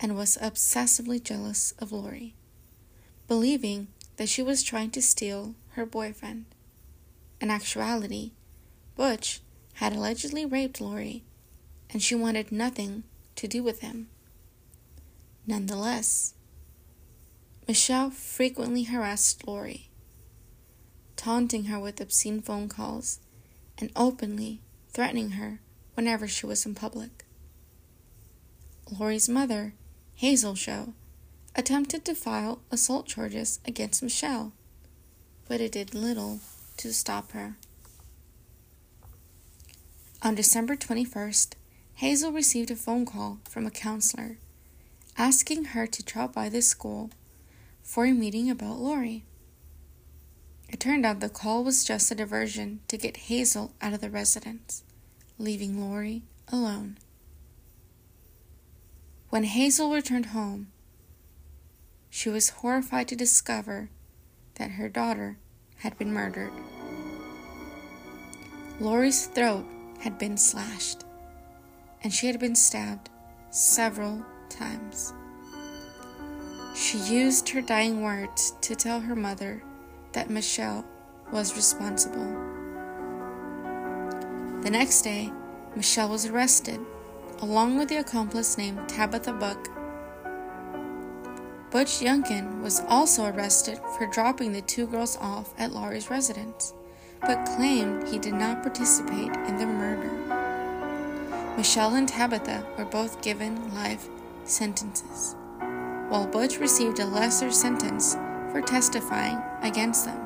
and 0.00 0.16
was 0.16 0.36
obsessively 0.38 1.22
jealous 1.22 1.72
of 1.78 1.92
Lori, 1.92 2.34
believing 3.26 3.88
that 4.16 4.28
she 4.28 4.42
was 4.42 4.62
trying 4.62 4.90
to 4.90 5.02
steal 5.02 5.54
her 5.70 5.86
boyfriend. 5.86 6.44
In 7.40 7.50
actuality, 7.50 8.32
Butch 8.96 9.40
had 9.74 9.92
allegedly 9.92 10.44
raped 10.44 10.80
Lori, 10.80 11.22
and 11.90 12.02
she 12.02 12.14
wanted 12.14 12.50
nothing 12.50 13.04
to 13.36 13.46
do 13.46 13.62
with 13.62 13.80
him. 13.80 14.08
Nonetheless, 15.46 16.34
Michelle 17.68 18.10
frequently 18.10 18.84
harassed 18.84 19.46
Lori, 19.46 19.88
taunting 21.16 21.64
her 21.64 21.78
with 21.78 22.00
obscene 22.00 22.40
phone 22.40 22.68
calls 22.68 23.20
and 23.78 23.92
openly 23.94 24.60
threatening 24.92 25.32
her 25.32 25.60
whenever 25.94 26.26
she 26.26 26.46
was 26.46 26.66
in 26.66 26.74
public. 26.74 27.24
Lori's 28.98 29.28
mother, 29.28 29.74
Hazel 30.14 30.54
Show, 30.54 30.94
attempted 31.54 32.04
to 32.04 32.14
file 32.14 32.60
assault 32.70 33.06
charges 33.06 33.60
against 33.64 34.02
Michelle, 34.02 34.52
but 35.46 35.60
it 35.60 35.72
did 35.72 35.94
little 35.94 36.40
to 36.78 36.92
stop 36.92 37.32
her. 37.32 37.56
On 40.22 40.34
December 40.34 40.74
21st, 40.74 41.54
Hazel 41.94 42.32
received 42.32 42.70
a 42.70 42.76
phone 42.76 43.06
call 43.06 43.38
from 43.48 43.66
a 43.66 43.70
counselor 43.70 44.38
asking 45.16 45.66
her 45.66 45.86
to 45.86 46.02
drop 46.04 46.32
by 46.32 46.48
the 46.48 46.62
school 46.62 47.10
for 47.82 48.06
a 48.06 48.12
meeting 48.12 48.48
about 48.48 48.78
Lori. 48.78 49.24
It 50.68 50.78
turned 50.78 51.04
out 51.04 51.20
the 51.20 51.28
call 51.28 51.64
was 51.64 51.84
just 51.84 52.10
a 52.10 52.14
diversion 52.14 52.80
to 52.88 52.96
get 52.96 53.16
Hazel 53.16 53.72
out 53.80 53.92
of 53.92 54.00
the 54.00 54.10
residence, 54.10 54.84
leaving 55.38 55.80
Lori 55.80 56.22
alone. 56.52 56.98
When 59.30 59.44
Hazel 59.44 59.92
returned 59.92 60.26
home, 60.26 60.68
she 62.10 62.28
was 62.28 62.50
horrified 62.50 63.08
to 63.08 63.16
discover 63.16 63.90
that 64.54 64.72
her 64.72 64.88
daughter 64.88 65.38
had 65.78 65.96
been 65.98 66.12
murdered. 66.12 66.52
Lori's 68.80 69.26
throat 69.26 69.64
had 70.00 70.18
been 70.18 70.36
slashed, 70.36 71.04
and 72.02 72.12
she 72.12 72.26
had 72.26 72.38
been 72.38 72.54
stabbed 72.54 73.10
several 73.50 74.24
times. 74.48 75.12
She 76.74 76.98
used 76.98 77.48
her 77.48 77.60
dying 77.60 78.02
words 78.02 78.52
to 78.60 78.76
tell 78.76 79.00
her 79.00 79.16
mother 79.16 79.62
that 80.12 80.30
Michelle 80.30 80.84
was 81.32 81.56
responsible. 81.56 82.26
The 84.62 84.70
next 84.70 85.02
day, 85.02 85.32
Michelle 85.74 86.08
was 86.08 86.26
arrested, 86.26 86.80
along 87.40 87.78
with 87.78 87.88
the 87.88 87.96
accomplice 87.96 88.58
named 88.58 88.88
Tabitha 88.88 89.32
Buck 89.32 89.68
Butch 91.70 92.00
Yunkin 92.00 92.62
was 92.62 92.80
also 92.88 93.26
arrested 93.26 93.78
for 93.98 94.06
dropping 94.06 94.52
the 94.52 94.62
two 94.62 94.86
girls 94.86 95.18
off 95.20 95.52
at 95.58 95.70
Lori's 95.70 96.08
residence, 96.08 96.72
but 97.20 97.44
claimed 97.44 98.08
he 98.08 98.18
did 98.18 98.32
not 98.32 98.62
participate 98.62 99.36
in 99.46 99.58
the 99.58 99.66
murder. 99.66 100.10
Michelle 101.58 101.94
and 101.94 102.08
Tabitha 102.08 102.64
were 102.78 102.86
both 102.86 103.20
given 103.20 103.74
life 103.74 104.08
sentences, 104.44 105.36
while 106.08 106.26
Butch 106.26 106.58
received 106.58 107.00
a 107.00 107.04
lesser 107.04 107.50
sentence 107.50 108.14
for 108.50 108.62
testifying 108.62 109.38
against 109.60 110.06
them. 110.06 110.24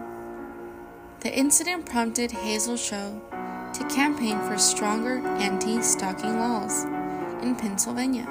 The 1.21 1.37
incident 1.37 1.87
prompted 1.87 2.31
Hazel 2.31 2.77
Show 2.77 3.21
to 3.73 3.89
campaign 3.89 4.39
for 4.43 4.59
stronger 4.59 5.19
anti 5.39 5.83
stalking 5.83 6.39
laws 6.39 6.85
in 7.43 7.57
Pennsylvania, 7.57 8.27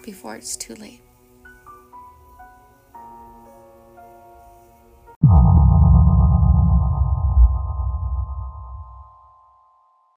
before 0.04 0.36
it's 0.36 0.58
too 0.58 0.76
late 0.76 1.05